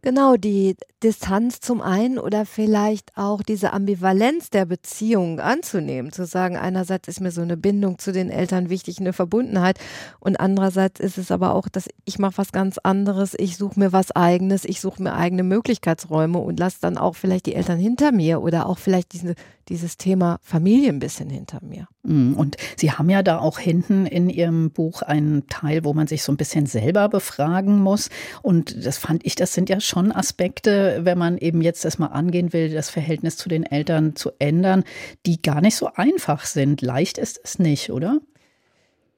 Genau, 0.03 0.37
die 0.37 0.77
Distanz 1.03 1.59
zum 1.59 1.81
einen 1.81 2.19
oder 2.19 2.45
vielleicht 2.45 3.17
auch 3.17 3.41
diese 3.41 3.73
Ambivalenz 3.73 4.51
der 4.51 4.65
Beziehung 4.65 5.39
anzunehmen, 5.39 6.11
zu 6.11 6.25
sagen, 6.25 6.55
einerseits 6.55 7.07
ist 7.07 7.19
mir 7.19 7.31
so 7.31 7.41
eine 7.41 7.57
Bindung 7.57 7.97
zu 7.97 8.11
den 8.13 8.29
Eltern 8.29 8.69
wichtig, 8.69 8.99
eine 8.99 9.11
Verbundenheit 9.11 9.79
und 10.19 10.39
andererseits 10.39 10.99
ist 10.99 11.17
es 11.17 11.31
aber 11.31 11.55
auch, 11.55 11.67
dass 11.67 11.87
ich 12.05 12.19
mache 12.19 12.37
was 12.37 12.51
ganz 12.51 12.77
anderes, 12.77 13.33
ich 13.37 13.57
suche 13.57 13.79
mir 13.79 13.91
was 13.91 14.11
eigenes, 14.15 14.65
ich 14.65 14.81
suche 14.81 15.01
mir 15.01 15.13
eigene 15.13 15.43
Möglichkeitsräume 15.43 16.37
und 16.37 16.59
lasse 16.59 16.77
dann 16.79 16.97
auch 16.97 17.15
vielleicht 17.15 17.47
die 17.47 17.55
Eltern 17.55 17.79
hinter 17.79 18.11
mir 18.11 18.41
oder 18.41 18.67
auch 18.67 18.77
vielleicht 18.77 19.13
diese 19.13 19.33
dieses 19.69 19.97
Thema 19.97 20.39
Familie 20.41 20.89
ein 20.89 20.99
bisschen 20.99 21.29
hinter 21.29 21.59
mir. 21.63 21.87
Mm, 22.03 22.33
und 22.33 22.57
Sie 22.75 22.91
haben 22.91 23.09
ja 23.09 23.23
da 23.23 23.39
auch 23.39 23.59
hinten 23.59 24.05
in 24.05 24.29
Ihrem 24.29 24.71
Buch 24.71 25.01
einen 25.01 25.47
Teil, 25.47 25.83
wo 25.83 25.93
man 25.93 26.07
sich 26.07 26.23
so 26.23 26.31
ein 26.31 26.37
bisschen 26.37 26.65
selber 26.65 27.09
befragen 27.09 27.79
muss. 27.79 28.09
Und 28.41 28.85
das 28.85 28.97
fand 28.97 29.25
ich, 29.25 29.35
das 29.35 29.53
sind 29.53 29.69
ja 29.69 29.79
schon 29.79 30.11
Aspekte, 30.11 31.01
wenn 31.03 31.17
man 31.17 31.37
eben 31.37 31.61
jetzt 31.61 31.85
das 31.85 31.99
mal 31.99 32.07
angehen 32.07 32.53
will, 32.53 32.73
das 32.73 32.89
Verhältnis 32.89 33.37
zu 33.37 33.49
den 33.49 33.63
Eltern 33.63 34.15
zu 34.15 34.31
ändern, 34.39 34.83
die 35.25 35.41
gar 35.41 35.61
nicht 35.61 35.75
so 35.75 35.89
einfach 35.93 36.45
sind. 36.45 36.81
Leicht 36.81 37.17
ist 37.17 37.39
es 37.43 37.59
nicht, 37.59 37.91
oder? 37.91 38.19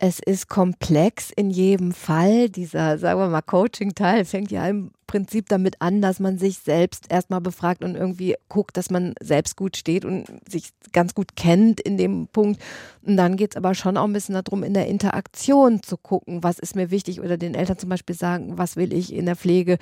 Es 0.01 0.19
ist 0.19 0.47
komplex 0.47 1.29
in 1.29 1.49
jedem 1.49 1.91
Fall. 1.91 2.49
Dieser, 2.49 2.97
sagen 2.97 3.19
wir 3.19 3.27
mal, 3.27 3.41
Coaching-Teil 3.41 4.23
fängt 4.23 4.49
ja 4.49 4.65
im 4.65 4.91
Prinzip 5.10 5.50
damit 5.50 5.82
an, 5.82 6.04
dass 6.04 6.19
man 6.19 6.38
sich 6.38 6.60
selbst 6.60 7.12
erstmal 7.12 7.41
befragt 7.41 7.84
und 7.84 7.95
irgendwie 7.95 8.36
guckt, 8.48 8.78
dass 8.78 8.91
man 8.91 9.15
selbst 9.19 9.58
gut 9.58 9.76
steht 9.76 10.06
und 10.06 10.28
sich 10.48 10.69
ganz 10.91 11.15
gut 11.15 11.36
kennt 11.36 11.82
in 11.82 11.98
dem 11.98 12.28
Punkt. 12.28 12.62
Und 13.02 13.17
dann 13.17 13.36
geht 13.36 13.54
es 13.54 13.58
aber 13.58 13.74
schon 13.74 13.98
auch 13.98 14.04
ein 14.04 14.13
bisschen 14.13 14.36
darum, 14.36 14.62
in 14.62 14.76
der 14.76 14.86
Interaktion 14.86 15.82
zu 15.82 15.98
gucken, 15.98 16.43
was 16.43 16.60
ist 16.60 16.76
mir 16.76 16.91
wichtig 16.91 17.22
oder 17.22 17.38
den 17.38 17.56
Eltern 17.56 17.80
zum 17.80 17.89
Beispiel 17.89 18.15
sagen, 18.15 18.60
was 18.60 18.76
will 18.76 18.93
ich 18.93 19.12
in 19.12 19.26
der 19.26 19.36
Pflege 19.36 19.80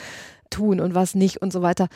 tun 0.49 0.79
und 0.79 0.95
was 0.95 1.13
nicht 1.13 1.41
und 1.41 1.51
so 1.51 1.61
weiter. 1.61 1.89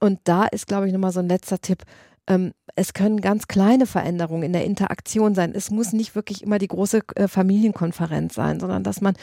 Und 0.00 0.20
da 0.24 0.46
ist, 0.46 0.66
glaube 0.66 0.86
ich, 0.86 0.94
nochmal 0.94 1.12
so 1.12 1.20
ein 1.20 1.28
letzter 1.28 1.60
Tipp, 1.60 1.82
ähm, 2.26 2.52
es 2.74 2.94
können 2.94 3.20
ganz 3.20 3.48
kleine 3.48 3.84
Veränderungen 3.84 4.44
in 4.44 4.54
der 4.54 4.64
Interaktion 4.64 5.34
sein. 5.34 5.52
Es 5.54 5.70
muss 5.70 5.92
nicht 5.92 6.14
wirklich 6.14 6.42
immer 6.42 6.58
die 6.58 6.68
große 6.68 7.02
äh, 7.16 7.28
Familienkonferenz 7.28 8.34
sein, 8.34 8.60
sondern 8.60 8.82
dass 8.82 9.02
man 9.02 9.14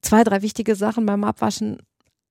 zwei, 0.00 0.22
drei 0.22 0.42
wichtige 0.42 0.76
Sachen 0.76 1.06
beim 1.06 1.24
Abwaschen 1.24 1.78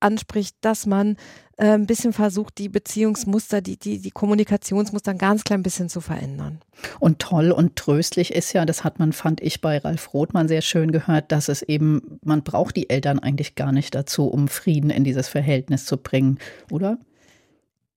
anspricht, 0.01 0.55
dass 0.61 0.85
man 0.85 1.17
äh, 1.57 1.73
ein 1.73 1.85
bisschen 1.85 2.13
versucht, 2.13 2.57
die 2.57 2.69
Beziehungsmuster, 2.69 3.61
die, 3.61 3.77
die, 3.77 3.99
die 3.99 4.11
Kommunikationsmuster 4.11 5.11
ein 5.11 5.17
ganz 5.17 5.43
klein 5.43 5.63
bisschen 5.63 5.89
zu 5.89 6.01
verändern. 6.01 6.59
Und 6.99 7.19
toll 7.19 7.51
und 7.51 7.75
tröstlich 7.75 8.33
ist 8.33 8.53
ja, 8.53 8.65
das 8.65 8.83
hat 8.83 8.99
man, 8.99 9.13
fand 9.13 9.41
ich, 9.41 9.61
bei 9.61 9.77
Ralf 9.77 10.13
Rothmann 10.13 10.47
sehr 10.47 10.61
schön 10.61 10.91
gehört, 10.91 11.31
dass 11.31 11.49
es 11.49 11.61
eben, 11.61 12.19
man 12.23 12.43
braucht 12.43 12.75
die 12.75 12.89
Eltern 12.89 13.19
eigentlich 13.19 13.55
gar 13.55 13.71
nicht 13.71 13.93
dazu, 13.93 14.27
um 14.27 14.47
Frieden 14.47 14.89
in 14.89 15.03
dieses 15.03 15.27
Verhältnis 15.27 15.85
zu 15.85 15.97
bringen, 15.97 16.39
oder? 16.71 16.97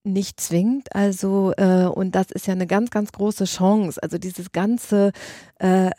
Nicht 0.04 0.38
zwingt. 0.38 0.94
Also, 0.94 1.52
äh, 1.56 1.86
und 1.86 2.14
das 2.14 2.30
ist 2.30 2.46
ja 2.46 2.52
eine 2.52 2.66
ganz, 2.66 2.90
ganz 2.90 3.10
große 3.10 3.46
Chance. 3.46 4.02
Also 4.02 4.18
dieses 4.18 4.52
ganze 4.52 5.12
äh, 5.58 5.90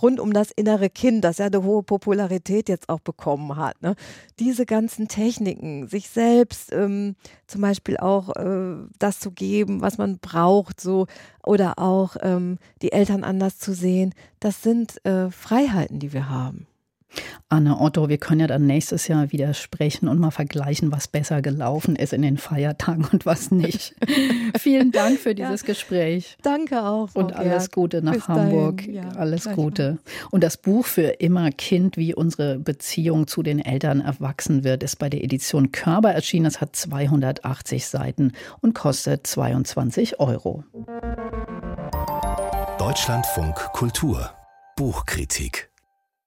rund 0.00 0.20
um 0.20 0.32
das 0.32 0.52
innere 0.52 0.88
Kind, 0.88 1.24
das 1.24 1.38
ja 1.38 1.46
eine 1.46 1.64
hohe 1.64 1.82
Popularität 1.82 2.68
jetzt 2.68 2.88
auch 2.88 3.00
bekommen 3.00 3.56
hat. 3.56 3.82
Ne? 3.82 3.96
Diese 4.38 4.64
ganzen 4.64 5.08
Techniken, 5.08 5.88
sich 5.88 6.08
selbst 6.08 6.72
ähm, 6.72 7.16
zum 7.48 7.60
Beispiel 7.60 7.96
auch 7.96 8.36
äh, 8.36 8.76
das 9.00 9.18
zu 9.18 9.32
geben, 9.32 9.80
was 9.80 9.98
man 9.98 10.18
braucht, 10.18 10.80
so 10.80 11.06
oder 11.44 11.78
auch 11.78 12.16
ähm, 12.22 12.58
die 12.80 12.92
Eltern 12.92 13.24
anders 13.24 13.58
zu 13.58 13.72
sehen, 13.72 14.14
das 14.38 14.62
sind 14.62 15.04
äh, 15.04 15.30
Freiheiten, 15.30 15.98
die 15.98 16.12
wir 16.12 16.30
haben. 16.30 16.67
Anne 17.48 17.80
Otto, 17.80 18.08
wir 18.08 18.18
können 18.18 18.40
ja 18.40 18.46
dann 18.46 18.66
nächstes 18.66 19.08
Jahr 19.08 19.32
wieder 19.32 19.54
sprechen 19.54 20.08
und 20.08 20.18
mal 20.18 20.30
vergleichen, 20.30 20.92
was 20.92 21.08
besser 21.08 21.40
gelaufen 21.40 21.96
ist 21.96 22.12
in 22.12 22.22
den 22.22 22.36
Feiertagen 22.36 23.06
und 23.10 23.24
was 23.24 23.50
nicht. 23.50 23.94
Vielen 24.58 24.92
Dank 24.92 25.18
für 25.18 25.34
dieses 25.34 25.62
ja, 25.62 25.66
Gespräch. 25.66 26.36
Danke 26.42 26.82
auch. 26.82 27.10
Frau 27.10 27.20
und 27.20 27.34
alles 27.34 27.70
Gute 27.70 28.02
nach 28.02 28.12
Bis 28.12 28.28
Hamburg. 28.28 28.86
Ja, 28.86 29.08
alles 29.16 29.48
Gute. 29.50 29.98
Und 30.30 30.44
das 30.44 30.58
Buch 30.58 30.84
für 30.84 31.08
immer 31.20 31.50
Kind, 31.50 31.96
wie 31.96 32.14
unsere 32.14 32.58
Beziehung 32.58 33.26
zu 33.26 33.42
den 33.42 33.60
Eltern 33.60 34.00
erwachsen 34.00 34.62
wird, 34.62 34.82
ist 34.82 34.96
bei 34.96 35.08
der 35.08 35.24
Edition 35.24 35.72
Körber 35.72 36.12
erschienen. 36.12 36.46
Es 36.46 36.60
hat 36.60 36.76
280 36.76 37.86
Seiten 37.86 38.32
und 38.60 38.74
kostet 38.74 39.26
22 39.26 40.20
Euro. 40.20 40.64
Deutschlandfunk 42.78 43.56
Kultur 43.72 44.30
Buchkritik 44.76 45.67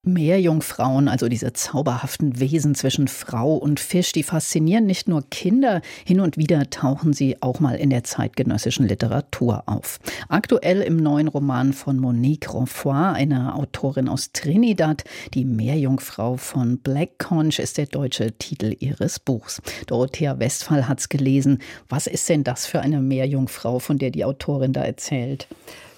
Meerjungfrauen, 0.04 1.08
also 1.08 1.30
diese 1.30 1.54
zauberhaften 1.54 2.40
Wesen 2.40 2.74
zwischen 2.74 3.08
Frau 3.08 3.54
und 3.54 3.80
Fisch, 3.80 4.12
die 4.14 4.24
faszinieren 4.24 4.88
nicht 4.88 5.08
nur 5.08 5.22
Kinder, 5.30 5.82
hin 6.06 6.20
und 6.20 6.38
wieder 6.38 6.72
tauchen 6.72 7.14
sie 7.14 7.40
auch 7.40 7.60
mal 7.60 7.76
in 7.76 7.92
der 7.92 8.04
zeitgenössischen 8.04 8.88
Literatur 8.88 9.62
auf. 9.68 10.00
Aktuell 10.28 10.82
im 10.82 10.98
neuen 10.98 11.28
Roman 11.28 11.72
von 11.72 12.00
Monique 12.00 12.52
Ronfoy, 12.52 13.14
einer 13.14 13.56
Autorin 13.56 14.10
aus 14.10 14.32
Trinidad, 14.32 15.04
die 15.36 15.46
Meerjungfrau 15.46 16.36
von 16.36 16.80
Black 16.80 17.20
Conch 17.20 17.60
ist 17.60 17.78
der 17.78 17.86
deutsche 17.86 18.32
Titel 18.32 18.76
ihres 18.80 19.20
Buchs. 19.20 19.62
Dorothea 19.86 20.40
Westphal 20.40 20.88
hat's 20.88 21.10
gelesen. 21.10 21.60
Was 21.90 22.08
ist 22.08 22.28
denn 22.28 22.44
das 22.44 22.66
für 22.66 22.80
eine 22.80 23.02
Meerjungfrau, 23.02 23.78
von 23.78 24.00
der 24.00 24.10
die 24.10 24.26
Autorin 24.26 24.74
da 24.74 24.84
erzählt? 24.84 25.48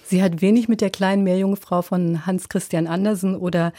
Sie 0.04 0.22
hat 0.22 0.40
wenig 0.40 0.68
mit 0.68 0.80
der 0.80 0.90
kleinen 0.90 1.24
Meerjungfrau 1.24 1.82
von 1.82 2.26
Hans 2.26 2.48
Christian 2.48 2.86
Andersen 2.86 3.36
oder 3.36 3.72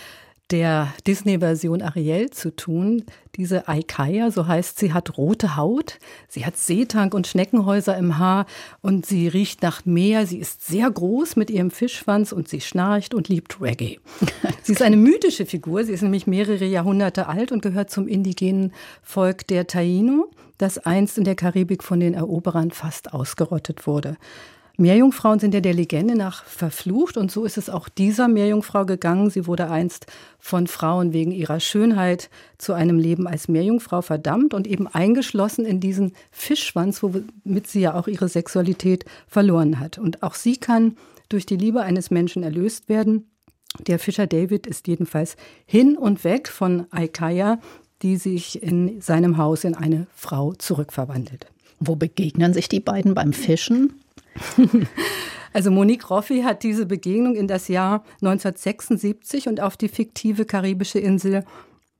der 0.51 0.93
Disney-Version 1.07 1.81
Ariel 1.81 2.29
zu 2.29 2.55
tun. 2.55 3.03
Diese 3.35 3.67
Aikaya, 3.67 4.29
so 4.29 4.47
heißt 4.47 4.77
sie, 4.77 4.93
hat 4.93 5.17
rote 5.17 5.55
Haut. 5.55 5.97
Sie 6.27 6.45
hat 6.45 6.57
Seetank 6.57 7.13
und 7.13 7.25
Schneckenhäuser 7.25 7.97
im 7.97 8.19
Haar 8.19 8.45
und 8.81 9.05
sie 9.05 9.27
riecht 9.27 9.63
nach 9.63 9.85
Meer. 9.85 10.27
Sie 10.27 10.37
ist 10.37 10.65
sehr 10.65 10.89
groß 10.89 11.35
mit 11.35 11.49
ihrem 11.49 11.71
Fischschwanz 11.71 12.31
und 12.31 12.47
sie 12.47 12.61
schnarcht 12.61 13.13
und 13.13 13.27
liebt 13.27 13.59
Reggae. 13.59 13.99
sie 14.63 14.73
ist 14.73 14.83
eine 14.83 14.97
mythische 14.97 15.45
Figur. 15.45 15.83
Sie 15.83 15.93
ist 15.93 16.03
nämlich 16.03 16.27
mehrere 16.27 16.65
Jahrhunderte 16.65 17.27
alt 17.27 17.51
und 17.51 17.61
gehört 17.61 17.89
zum 17.89 18.07
indigenen 18.07 18.71
Volk 19.01 19.47
der 19.47 19.65
Taino, 19.65 20.29
das 20.59 20.77
einst 20.77 21.17
in 21.17 21.23
der 21.23 21.35
Karibik 21.35 21.83
von 21.83 21.99
den 21.99 22.13
Eroberern 22.13 22.71
fast 22.71 23.13
ausgerottet 23.13 23.87
wurde. 23.87 24.15
Meerjungfrauen 24.77 25.39
sind 25.39 25.53
ja 25.53 25.61
der 25.61 25.73
Legende 25.73 26.15
nach 26.15 26.43
verflucht 26.43 27.15
und 27.17 27.31
so 27.31 27.45
ist 27.45 27.57
es 27.57 27.69
auch 27.69 27.87
dieser 27.87 28.27
Meerjungfrau 28.27 28.85
gegangen. 28.85 29.29
Sie 29.29 29.47
wurde 29.47 29.69
einst 29.69 30.07
von 30.37 30.67
Frauen 30.67 31.13
wegen 31.13 31.31
ihrer 31.31 31.59
Schönheit 31.59 32.29
zu 32.57 32.73
einem 32.73 32.99
Leben 32.99 33.27
als 33.27 33.47
Meerjungfrau 33.47 34.01
verdammt 34.01 34.53
und 34.53 34.67
eben 34.67 34.87
eingeschlossen 34.87 35.65
in 35.65 35.79
diesen 35.79 36.13
Fischschwanz, 36.31 37.01
womit 37.01 37.67
sie 37.67 37.81
ja 37.81 37.93
auch 37.93 38.07
ihre 38.07 38.27
Sexualität 38.27 39.05
verloren 39.27 39.79
hat. 39.79 39.97
Und 39.97 40.23
auch 40.23 40.33
sie 40.33 40.57
kann 40.57 40.97
durch 41.29 41.45
die 41.45 41.57
Liebe 41.57 41.81
eines 41.81 42.11
Menschen 42.11 42.43
erlöst 42.43 42.89
werden. 42.89 43.29
Der 43.87 43.99
Fischer 43.99 44.27
David 44.27 44.67
ist 44.67 44.87
jedenfalls 44.87 45.37
hin 45.65 45.97
und 45.97 46.23
weg 46.23 46.47
von 46.49 46.85
Aikaya, 46.91 47.59
die 48.01 48.17
sich 48.17 48.61
in 48.61 48.99
seinem 49.01 49.37
Haus 49.37 49.63
in 49.63 49.75
eine 49.75 50.07
Frau 50.15 50.53
zurückverwandelt. 50.53 51.47
Wo 51.79 51.95
begegnen 51.95 52.53
sich 52.53 52.69
die 52.69 52.79
beiden 52.79 53.13
beim 53.13 53.33
Fischen? 53.33 53.93
Also 55.55 55.71
Monique 55.71 56.09
Roffi 56.09 56.41
hat 56.41 56.63
diese 56.63 56.85
Begegnung 56.85 57.37
in 57.37 57.47
das 57.47 57.69
Jahr 57.69 58.03
1976 58.15 59.47
und 59.47 59.61
auf 59.61 59.77
die 59.77 59.87
fiktive 59.87 60.43
karibische 60.43 60.99
Insel 60.99 61.45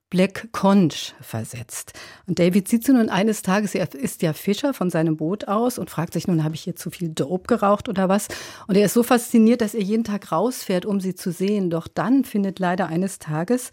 Black 0.10 0.50
Conch 0.52 1.13
versetzt. 1.21 1.93
Und 2.28 2.38
David 2.38 2.67
sieht 2.67 2.86
sie 2.86 2.91
nun 2.91 3.10
eines 3.10 3.43
Tages, 3.43 3.74
er 3.74 3.93
ist 3.95 4.21
ja 4.21 4.34
Fischer 4.34 4.74
von 4.74 4.89
seinem 4.89 5.15
Boot 5.17 5.48
aus 5.48 5.80
und 5.80 5.89
fragt 5.89 6.13
sich 6.13 6.28
nun, 6.28 6.43
habe 6.43 6.56
ich 6.56 6.62
hier 6.62 6.76
zu 6.76 6.91
viel 6.91 7.10
Dope 7.10 7.48
geraucht 7.48 7.88
oder 7.88 8.10
was? 8.10 8.28
Und 8.67 8.76
er 8.76 8.86
ist 8.86 8.93
so 8.93 9.04
fasziniert, 9.04 9.62
dass 9.62 9.74
er 9.74 9.82
jeden 9.82 10.04
Tag 10.04 10.34
rausfährt, 10.34 10.86
um 10.86 11.00
sie 11.00 11.15
zu 11.15 11.32
sehen. 11.32 11.69
Doch 11.69 11.88
dann 11.88 12.26
findet 12.26 12.60
leider 12.60 12.88
eines 12.88 13.19
Tages 13.19 13.71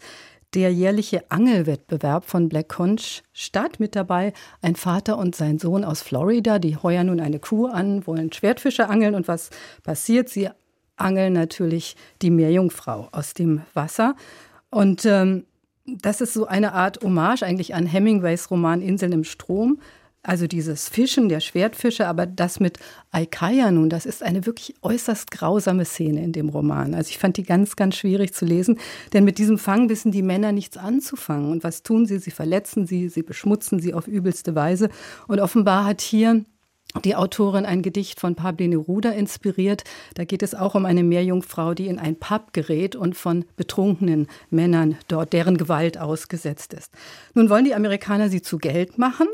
der 0.53 0.71
jährliche 0.71 1.29
Angelwettbewerb 1.29 2.25
von 2.25 2.49
Black 2.49 2.69
Conch 2.69 3.23
statt. 3.33 3.79
Mit 3.79 3.95
dabei 3.95 4.33
ein 4.61 4.75
Vater 4.75 5.17
und 5.17 5.35
sein 5.35 5.59
Sohn 5.59 5.83
aus 5.83 6.01
Florida. 6.01 6.59
Die 6.59 6.77
heuern 6.77 7.07
nun 7.07 7.19
eine 7.19 7.39
Kuh 7.39 7.67
an, 7.67 8.05
wollen 8.07 8.31
Schwertfische 8.31 8.89
angeln. 8.89 9.15
Und 9.15 9.27
was 9.27 9.49
passiert? 9.83 10.29
Sie 10.29 10.49
angeln 10.95 11.33
natürlich 11.33 11.95
die 12.21 12.29
Meerjungfrau 12.29 13.09
aus 13.11 13.33
dem 13.33 13.61
Wasser. 13.73 14.15
Und 14.69 15.05
ähm, 15.05 15.45
das 15.85 16.21
ist 16.21 16.33
so 16.33 16.45
eine 16.45 16.73
Art 16.73 17.01
Hommage 17.03 17.43
eigentlich 17.43 17.75
an 17.75 17.85
Hemingways 17.85 18.49
Roman 18.49 18.81
Inseln 18.81 19.11
im 19.11 19.23
Strom. 19.23 19.79
Also 20.25 20.47
dieses 20.47 20.87
Fischen 20.87 21.27
der 21.27 21.41
Schwertfische, 21.41 22.07
aber 22.07 22.25
das 22.25 22.61
mit 22.61 22.79
Aikaya 23.11 23.71
nun, 23.71 23.89
das 23.89 24.05
ist 24.05 24.23
eine 24.23 24.45
wirklich 24.45 24.73
äußerst 24.81 25.29
grausame 25.31 25.83
Szene 25.83 26.23
in 26.23 26.31
dem 26.31 26.47
Roman. 26.47 26.93
Also 26.93 27.09
ich 27.09 27.17
fand 27.17 27.35
die 27.35 27.43
ganz, 27.43 27.75
ganz 27.75 27.97
schwierig 27.97 28.33
zu 28.33 28.45
lesen, 28.45 28.79
denn 29.11 29.25
mit 29.25 29.37
diesem 29.37 29.57
Fang 29.57 29.89
wissen 29.89 30.13
die 30.13 30.21
Männer 30.21 30.53
nichts 30.53 30.77
anzufangen. 30.77 31.51
Und 31.51 31.65
was 31.65 31.83
tun 31.83 32.05
sie? 32.05 32.19
Sie 32.19 32.31
verletzen 32.31 32.87
sie, 32.87 33.09
sie 33.09 33.21
beschmutzen 33.21 33.81
sie 33.81 33.93
auf 33.93 34.07
übelste 34.07 34.55
Weise. 34.55 34.87
Und 35.27 35.41
offenbar 35.41 35.83
hat 35.83 35.99
hier 35.99 36.45
die 37.03 37.17
Autorin 37.17 37.65
ein 37.65 37.81
Gedicht 37.81 38.21
von 38.21 38.35
Pablo 38.35 38.67
Neruda 38.67 39.09
inspiriert. 39.09 39.83
Da 40.13 40.23
geht 40.23 40.43
es 40.43 40.55
auch 40.55 40.73
um 40.75 40.85
eine 40.85 41.03
Meerjungfrau, 41.03 41.73
die 41.73 41.87
in 41.87 41.99
ein 41.99 42.15
Pub 42.15 42.53
gerät 42.53 42.95
und 42.95 43.17
von 43.17 43.43
betrunkenen 43.57 44.27
Männern 44.49 44.97
dort 45.09 45.33
deren 45.33 45.57
Gewalt 45.57 45.97
ausgesetzt 45.97 46.73
ist. 46.73 46.93
Nun 47.33 47.49
wollen 47.49 47.65
die 47.65 47.75
Amerikaner 47.75 48.29
sie 48.29 48.41
zu 48.41 48.57
Geld 48.57 48.97
machen 48.97 49.27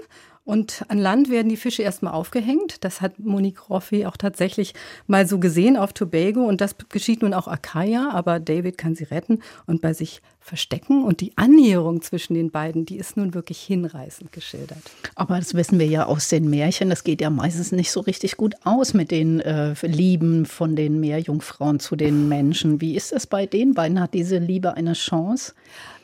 und 0.45 0.83
an 0.87 0.97
Land 0.97 1.29
werden 1.29 1.49
die 1.49 1.57
Fische 1.57 1.83
erstmal 1.83 2.13
aufgehängt. 2.13 2.83
Das 2.83 3.01
hat 3.01 3.19
Monique 3.19 3.69
Roffi 3.69 4.07
auch 4.07 4.17
tatsächlich 4.17 4.73
mal 5.05 5.27
so 5.27 5.37
gesehen 5.37 5.77
auf 5.77 5.93
Tobago. 5.93 6.41
Und 6.41 6.59
das 6.59 6.75
geschieht 6.89 7.21
nun 7.21 7.35
auch 7.35 7.47
Akaya, 7.47 8.09
aber 8.11 8.39
David 8.39 8.77
kann 8.77 8.95
sie 8.95 9.03
retten 9.03 9.43
und 9.67 9.81
bei 9.81 9.93
sich 9.93 10.23
verstecken. 10.39 11.03
Und 11.03 11.21
die 11.21 11.37
Annäherung 11.37 12.01
zwischen 12.01 12.33
den 12.33 12.49
beiden, 12.49 12.85
die 12.85 12.97
ist 12.97 13.15
nun 13.15 13.35
wirklich 13.35 13.61
hinreißend 13.61 14.31
geschildert. 14.31 14.81
Aber 15.13 15.37
das 15.37 15.53
wissen 15.53 15.77
wir 15.77 15.85
ja 15.85 16.07
aus 16.07 16.29
den 16.29 16.49
Märchen. 16.49 16.89
Das 16.89 17.03
geht 17.03 17.21
ja 17.21 17.29
meistens 17.29 17.71
nicht 17.71 17.91
so 17.91 17.99
richtig 17.99 18.35
gut 18.35 18.55
aus 18.63 18.95
mit 18.95 19.11
den 19.11 19.41
äh, 19.41 19.75
Lieben 19.85 20.47
von 20.47 20.75
den 20.75 20.99
Meerjungfrauen 20.99 21.79
zu 21.79 21.95
den 21.95 22.27
Menschen. 22.27 22.81
Wie 22.81 22.95
ist 22.95 23.11
das 23.11 23.27
bei 23.27 23.45
den 23.45 23.75
beiden? 23.75 24.01
Hat 24.01 24.15
diese 24.15 24.39
Liebe 24.39 24.73
eine 24.73 24.93
Chance? 24.93 25.53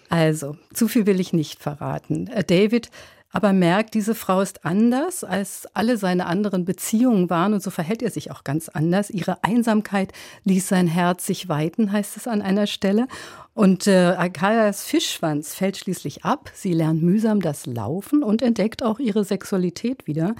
Also, 0.10 0.56
zu 0.72 0.88
viel 0.88 1.08
will 1.08 1.20
ich 1.20 1.34
nicht 1.34 1.64
verraten. 1.64 2.28
Äh, 2.28 2.44
David 2.44 2.92
aber 3.32 3.52
merkt, 3.52 3.96
diese 3.96 4.16
Frau 4.16 4.40
ist 4.40 4.66
anders, 4.66 5.24
als 5.24 5.68
alle 5.74 5.98
seine 5.98 6.26
anderen 6.26 6.64
Beziehungen 6.64 7.30
waren 7.30 7.54
und 7.54 7.62
so 7.62 7.70
verhält 7.70 8.02
er 8.02 8.10
sich 8.10 8.32
auch 8.32 8.46
ganz 8.46 8.70
anders. 8.70 9.10
Ihre 9.10 9.44
Einsamkeit 9.44 10.14
ließ 10.46 10.68
sein 10.68 10.88
Herz 10.88 11.26
sich 11.26 11.50
weiten, 11.50 11.92
heißt 11.92 12.16
es 12.16 12.28
an 12.28 12.42
einer 12.42 12.66
Stelle. 12.66 13.08
Und 13.54 13.88
äh, 13.88 14.16
Akayas 14.18 14.86
Fischschwanz 14.86 15.54
fällt 15.54 15.78
schließlich 15.78 16.24
ab. 16.24 16.50
Sie 16.54 16.74
lernt 16.74 17.04
mühsam 17.04 17.42
das 17.42 17.66
Laufen 17.66 18.24
und 18.24 18.42
entdeckt 18.42 18.84
auch 18.84 19.00
ihre 19.00 19.24
Sexualität 19.26 20.08
wieder. 20.08 20.36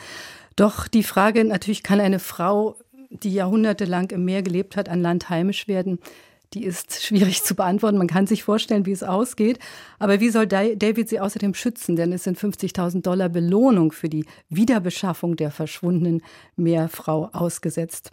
Doch 0.56 0.88
die 0.88 1.04
Frage 1.04 1.44
natürlich, 1.44 1.84
kann 1.84 2.00
eine 2.00 2.20
Frau, 2.20 2.78
die 3.10 3.34
jahrhundertelang 3.34 4.10
im 4.12 4.26
Meer 4.26 4.42
gelebt 4.42 4.78
hat, 4.78 4.90
an 4.90 5.02
Land 5.02 5.30
heimisch 5.30 5.68
werden? 5.68 6.00
Die 6.56 6.64
ist 6.64 7.04
schwierig 7.04 7.44
zu 7.44 7.54
beantworten. 7.54 7.98
Man 7.98 8.08
kann 8.08 8.28
sich 8.28 8.44
vorstellen, 8.44 8.86
wie 8.86 8.92
es 8.92 9.04
ausgeht. 9.04 9.60
Aber 10.00 10.20
wie 10.22 10.30
soll 10.30 10.48
David 10.48 11.10
sie 11.10 11.20
außerdem 11.20 11.54
schützen? 11.54 11.96
Denn 11.96 12.14
es 12.14 12.24
sind 12.24 12.40
50.000 12.40 13.02
Dollar 13.02 13.30
Belohnung 13.30 13.92
für 13.92 14.10
die 14.10 14.26
Wiederbeschaffung 14.50 15.36
der 15.36 15.52
verschwundenen 15.52 16.22
Meerfrau 16.56 17.30
ausgesetzt. 17.34 18.12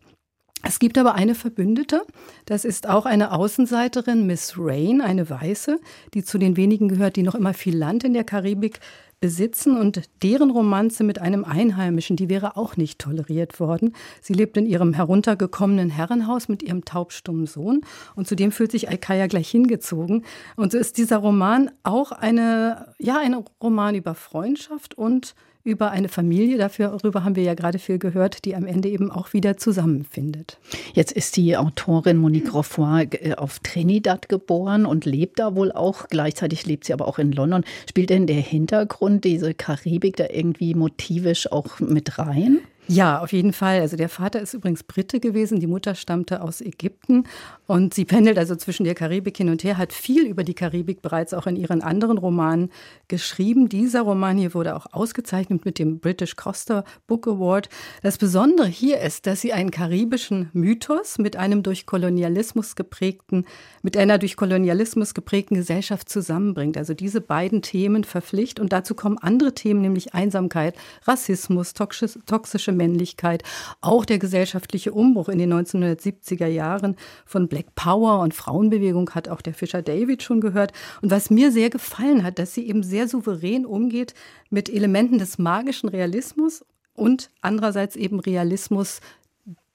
Es 0.64 0.78
gibt 0.78 0.96
aber 0.96 1.16
eine 1.16 1.34
Verbündete, 1.34 2.02
das 2.46 2.64
ist 2.64 2.88
auch 2.88 3.04
eine 3.04 3.32
Außenseiterin, 3.32 4.26
Miss 4.26 4.54
Rain, 4.56 5.00
eine 5.00 5.28
Weiße, 5.28 5.80
die 6.14 6.22
zu 6.22 6.38
den 6.38 6.56
wenigen 6.56 6.88
gehört, 6.88 7.16
die 7.16 7.24
noch 7.24 7.34
immer 7.34 7.52
viel 7.52 7.76
Land 7.76 8.04
in 8.04 8.14
der 8.14 8.22
Karibik 8.22 8.78
besitzen 9.22 9.76
und 9.78 10.02
deren 10.22 10.50
Romanze 10.50 11.04
mit 11.04 11.20
einem 11.20 11.44
Einheimischen, 11.44 12.16
die 12.16 12.28
wäre 12.28 12.56
auch 12.56 12.76
nicht 12.76 12.98
toleriert 12.98 13.60
worden. 13.60 13.94
Sie 14.20 14.34
lebt 14.34 14.56
in 14.56 14.66
ihrem 14.66 14.92
heruntergekommenen 14.92 15.90
Herrenhaus 15.90 16.48
mit 16.48 16.62
ihrem 16.62 16.84
taubstummen 16.84 17.46
Sohn 17.46 17.82
und 18.16 18.26
zudem 18.26 18.50
fühlt 18.50 18.72
sich 18.72 18.90
Alkaya 18.90 19.28
gleich 19.28 19.48
hingezogen. 19.48 20.24
Und 20.56 20.72
so 20.72 20.78
ist 20.78 20.98
dieser 20.98 21.18
Roman 21.18 21.70
auch 21.84 22.10
eine, 22.10 22.94
ja, 22.98 23.18
ein 23.18 23.36
Roman 23.62 23.94
über 23.94 24.16
Freundschaft 24.16 24.98
und 24.98 25.36
über 25.64 25.90
eine 25.90 26.08
Familie, 26.08 26.58
darüber 26.58 27.24
haben 27.24 27.36
wir 27.36 27.42
ja 27.42 27.54
gerade 27.54 27.78
viel 27.78 27.98
gehört, 27.98 28.44
die 28.44 28.56
am 28.56 28.66
Ende 28.66 28.88
eben 28.88 29.10
auch 29.10 29.32
wieder 29.32 29.56
zusammenfindet. 29.56 30.58
Jetzt 30.94 31.12
ist 31.12 31.36
die 31.36 31.56
Autorin 31.56 32.16
Monique 32.16 32.52
Roffoy 32.52 33.08
äh, 33.12 33.34
auf 33.34 33.60
Trinidad 33.60 34.28
geboren 34.28 34.86
und 34.86 35.04
lebt 35.04 35.38
da 35.38 35.54
wohl 35.54 35.70
auch. 35.72 36.08
Gleichzeitig 36.08 36.66
lebt 36.66 36.84
sie 36.84 36.92
aber 36.92 37.06
auch 37.06 37.18
in 37.18 37.32
London. 37.32 37.64
Spielt 37.88 38.10
denn 38.10 38.26
der 38.26 38.40
Hintergrund, 38.40 39.24
diese 39.24 39.54
Karibik, 39.54 40.16
da 40.16 40.26
irgendwie 40.28 40.74
motivisch 40.74 41.50
auch 41.52 41.78
mit 41.80 42.18
rein? 42.18 42.60
Ja, 42.88 43.20
auf 43.20 43.32
jeden 43.32 43.52
Fall. 43.52 43.80
Also 43.80 43.96
der 43.96 44.08
Vater 44.08 44.40
ist 44.40 44.54
übrigens 44.54 44.82
Brite 44.82 45.20
gewesen, 45.20 45.60
die 45.60 45.68
Mutter 45.68 45.94
stammte 45.94 46.42
aus 46.42 46.60
Ägypten 46.60 47.24
und 47.68 47.94
sie 47.94 48.04
pendelt 48.04 48.38
also 48.38 48.56
zwischen 48.56 48.82
der 48.82 48.96
Karibik 48.96 49.36
hin 49.36 49.50
und 49.50 49.62
her, 49.62 49.78
hat 49.78 49.92
viel 49.92 50.26
über 50.26 50.42
die 50.42 50.54
Karibik 50.54 51.00
bereits 51.00 51.32
auch 51.32 51.46
in 51.46 51.54
ihren 51.54 51.80
anderen 51.80 52.18
Romanen 52.18 52.70
geschrieben. 53.06 53.68
Dieser 53.68 54.02
Roman 54.02 54.36
hier 54.36 54.52
wurde 54.52 54.74
auch 54.74 54.86
ausgezeichnet 54.90 55.64
mit 55.64 55.78
dem 55.78 56.00
British 56.00 56.34
Costa 56.34 56.84
Book 57.06 57.28
Award. 57.28 57.68
Das 58.02 58.18
Besondere 58.18 58.66
hier 58.66 59.00
ist, 59.00 59.26
dass 59.26 59.40
sie 59.40 59.52
einen 59.52 59.70
karibischen 59.70 60.50
Mythos 60.52 61.18
mit 61.18 61.36
einem 61.36 61.62
durch 61.62 61.86
Kolonialismus 61.86 62.74
geprägten, 62.74 63.44
mit 63.82 63.96
einer 63.96 64.18
durch 64.18 64.36
Kolonialismus 64.36 65.14
geprägten 65.14 65.54
Gesellschaft 65.54 66.08
zusammenbringt. 66.08 66.76
Also 66.76 66.94
diese 66.94 67.20
beiden 67.20 67.62
Themen 67.62 68.02
verpflicht 68.02 68.58
und 68.58 68.72
dazu 68.72 68.96
kommen 68.96 69.18
andere 69.18 69.54
Themen, 69.54 69.82
nämlich 69.82 70.14
Einsamkeit, 70.14 70.74
Rassismus, 71.06 71.74
toxische 71.74 72.71
Männlichkeit, 72.72 73.42
auch 73.80 74.04
der 74.04 74.18
gesellschaftliche 74.18 74.92
Umbruch 74.92 75.28
in 75.28 75.38
den 75.38 75.52
1970er 75.52 76.46
Jahren 76.46 76.96
von 77.24 77.48
Black 77.48 77.74
Power 77.74 78.20
und 78.20 78.34
Frauenbewegung 78.34 79.10
hat 79.10 79.28
auch 79.28 79.40
der 79.40 79.54
Fischer 79.54 79.82
David 79.82 80.22
schon 80.22 80.40
gehört. 80.40 80.72
Und 81.00 81.10
was 81.10 81.30
mir 81.30 81.52
sehr 81.52 81.70
gefallen 81.70 82.22
hat, 82.24 82.38
dass 82.38 82.54
sie 82.54 82.66
eben 82.66 82.82
sehr 82.82 83.08
souverän 83.08 83.66
umgeht 83.66 84.14
mit 84.50 84.68
Elementen 84.68 85.18
des 85.18 85.38
magischen 85.38 85.88
Realismus 85.88 86.64
und 86.94 87.30
andererseits 87.40 87.96
eben 87.96 88.20
Realismus 88.20 89.00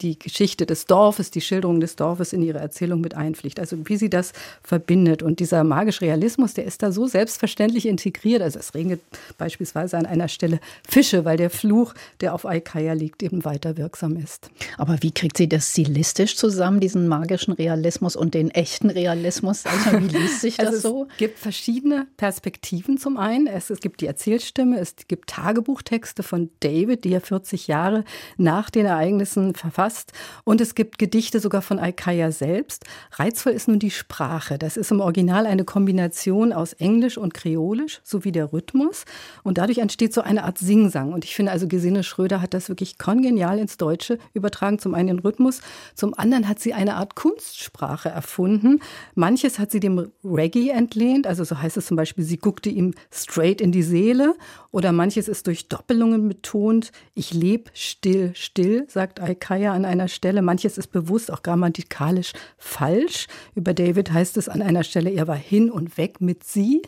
die 0.02 0.20
Geschichte 0.20 0.66
des 0.68 0.86
Dorfes, 0.86 1.32
die 1.32 1.42
Schilderung 1.42 1.80
des 1.80 1.96
Dorfes 1.96 2.32
in 2.32 2.44
ihre 2.44 2.60
Erzählung 2.60 3.02
mit 3.02 3.16
einpflicht. 3.16 3.60
Also 3.60 3.78
wie 3.86 3.98
sie 3.98 4.10
das 4.10 4.32
verbindet. 4.62 5.24
Und 5.24 5.40
dieser 5.40 5.64
magische 5.64 6.02
Realismus, 6.02 6.54
der 6.54 6.66
ist 6.66 6.84
da 6.84 6.92
so 6.92 7.08
selbstverständlich 7.08 7.88
integriert. 7.88 8.42
Also 8.42 8.60
es 8.60 8.76
regnet 8.76 9.02
beispielsweise 9.38 9.98
an 9.98 10.06
einer 10.06 10.28
Stelle 10.28 10.60
Fische, 10.88 11.26
weil 11.26 11.38
der 11.38 11.50
Fluch, 11.50 11.96
der 12.22 12.36
auf 12.36 12.46
Aikaya 12.46 12.94
liegt, 12.94 13.24
eben 13.24 13.44
weiter 13.44 13.76
wirksam 13.78 14.18
ist. 14.18 14.52
Aber 14.78 14.98
wie 15.02 15.12
kriegt 15.12 15.38
sie 15.38 15.50
das 15.50 15.72
stilistisch 15.72 16.36
zusammen, 16.36 16.80
diesen 16.80 17.08
magischen 17.08 17.54
Realismus 17.54 18.16
und 18.16 18.36
den 18.36 18.52
echten 18.52 18.92
Realismus? 18.92 19.66
Also 19.66 20.00
wie 20.00 20.16
liest 20.16 20.42
sich 20.42 20.58
das 20.58 20.68
also 20.68 20.90
so? 20.90 21.08
Es 21.10 21.18
gibt 21.18 21.40
verschiedene 21.40 22.06
Perspektiven 22.18 23.00
zum 23.00 23.18
einen. 23.18 23.48
Es, 23.48 23.72
es 23.72 23.80
gibt 23.80 24.02
die 24.02 24.08
Erzählstimme, 24.08 24.80
es 24.80 24.96
gibt 25.08 25.30
Tagebuchtexte 25.32 26.22
von 26.22 26.52
David, 26.60 27.04
die 27.04 27.14
er 27.14 27.22
40 27.22 27.68
Jahre 27.68 28.04
nach 28.38 28.70
den 28.70 28.86
Ereignissen 28.86 29.56
verfasst 29.56 29.87
passt. 29.88 30.12
Und 30.44 30.60
es 30.60 30.76
gibt 30.76 30.98
Gedichte 30.98 31.40
sogar 31.40 31.62
von 31.62 31.80
Alkaya 31.80 32.32
selbst. 32.32 32.84
Reizvoll 33.14 33.54
ist 33.54 33.68
nun 33.70 33.80
die 33.80 33.92
Sprache. 33.92 34.58
Das 34.58 34.76
ist 34.76 34.92
im 34.92 35.00
Original 35.00 35.46
eine 35.46 35.64
Kombination 35.64 36.52
aus 36.52 36.74
Englisch 36.74 37.18
und 37.18 37.34
Kreolisch 37.34 38.02
sowie 38.04 38.34
der 38.34 38.52
Rhythmus. 38.52 39.06
Und 39.44 39.58
dadurch 39.58 39.78
entsteht 39.78 40.14
so 40.14 40.22
eine 40.22 40.44
Art 40.44 40.58
Singsang. 40.58 41.14
Und 41.14 41.24
ich 41.24 41.36
finde 41.36 41.54
also, 41.54 41.68
Gesine 41.68 42.04
Schröder 42.04 42.42
hat 42.42 42.54
das 42.54 42.68
wirklich 42.68 42.98
kongenial 42.98 43.60
ins 43.60 43.78
Deutsche 43.78 44.20
übertragen. 44.34 44.80
Zum 44.80 44.94
einen 44.94 45.08
den 45.08 45.20
Rhythmus, 45.20 45.62
zum 45.96 46.14
anderen 46.18 46.50
hat 46.50 46.60
sie 46.60 46.74
eine 46.74 46.96
Art 46.96 47.16
Kunstsprache 47.16 48.10
erfunden. 48.10 48.82
Manches 49.16 49.58
hat 49.58 49.72
sie 49.72 49.80
dem 49.80 50.12
Reggae 50.24 50.70
entlehnt. 50.70 51.28
Also 51.28 51.46
so 51.46 51.62
heißt 51.62 51.78
es 51.78 51.86
zum 51.86 51.96
Beispiel, 51.96 52.26
sie 52.26 52.38
guckte 52.38 52.70
ihm 52.70 52.94
straight 53.10 53.62
in 53.62 53.72
die 53.72 53.84
Seele. 53.84 54.36
Oder 54.72 54.92
manches 54.92 55.30
ist 55.30 55.48
durch 55.48 55.70
Doppelungen 55.70 56.28
betont. 56.28 56.92
Ich 57.14 57.34
lebe 57.34 57.72
still, 57.74 58.32
still, 58.36 58.86
sagt 58.90 59.22
Alkaya 59.22 59.77
an 59.78 59.86
einer 59.86 60.10
Stelle. 60.10 60.42
Manches 60.42 60.78
ist 60.78 60.92
bewusst 60.92 61.32
auch 61.32 61.42
grammatikalisch 61.42 62.34
falsch. 62.58 63.28
Über 63.56 63.74
David 63.74 64.12
heißt 64.12 64.36
es 64.36 64.50
an 64.50 64.62
einer 64.62 64.84
Stelle, 64.84 65.12
er 65.12 65.28
war 65.28 65.38
hin 65.38 65.72
und 65.72 65.98
weg 65.98 66.20
mit 66.20 66.44
sie. 66.44 66.82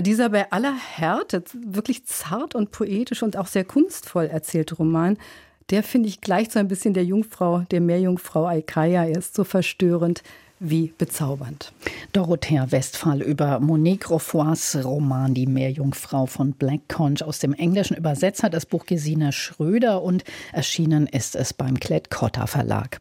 Dieser 0.00 0.30
bei 0.30 0.50
aller 0.50 0.74
Härte, 0.74 1.44
wirklich 1.54 2.06
zart 2.06 2.54
und 2.54 2.72
poetisch 2.72 3.22
und 3.22 3.36
auch 3.36 3.46
sehr 3.46 3.64
kunstvoll 3.64 4.24
erzählte 4.24 4.74
Roman, 4.74 5.18
der 5.70 5.82
finde 5.82 6.08
ich 6.08 6.20
gleich 6.20 6.50
so 6.50 6.58
ein 6.58 6.68
bisschen 6.68 6.94
der 6.94 7.04
Jungfrau, 7.04 7.60
der 7.70 7.80
Meerjungfrau 7.80 8.46
Alkaya. 8.46 9.04
Er 9.04 9.18
ist 9.18 9.34
so 9.34 9.44
verstörend 9.44 10.22
wie 10.62 10.92
bezaubernd. 10.96 11.72
Dorothea 12.12 12.70
Westphal 12.70 13.20
über 13.20 13.60
Monique 13.60 14.08
Roffois 14.10 14.80
Roman 14.82 15.34
Die 15.34 15.46
Meerjungfrau 15.46 16.26
von 16.26 16.52
Black 16.52 16.88
Conch 16.88 17.22
aus 17.22 17.40
dem 17.40 17.52
Englischen 17.52 17.96
übersetzt 17.96 18.42
hat 18.42 18.54
das 18.54 18.66
Buch 18.66 18.86
Gesina 18.86 19.32
Schröder 19.32 20.02
und 20.02 20.24
erschienen 20.52 21.06
ist 21.06 21.36
es 21.36 21.52
beim 21.52 21.78
Klett-Cotta 21.78 22.46
Verlag. 22.46 22.98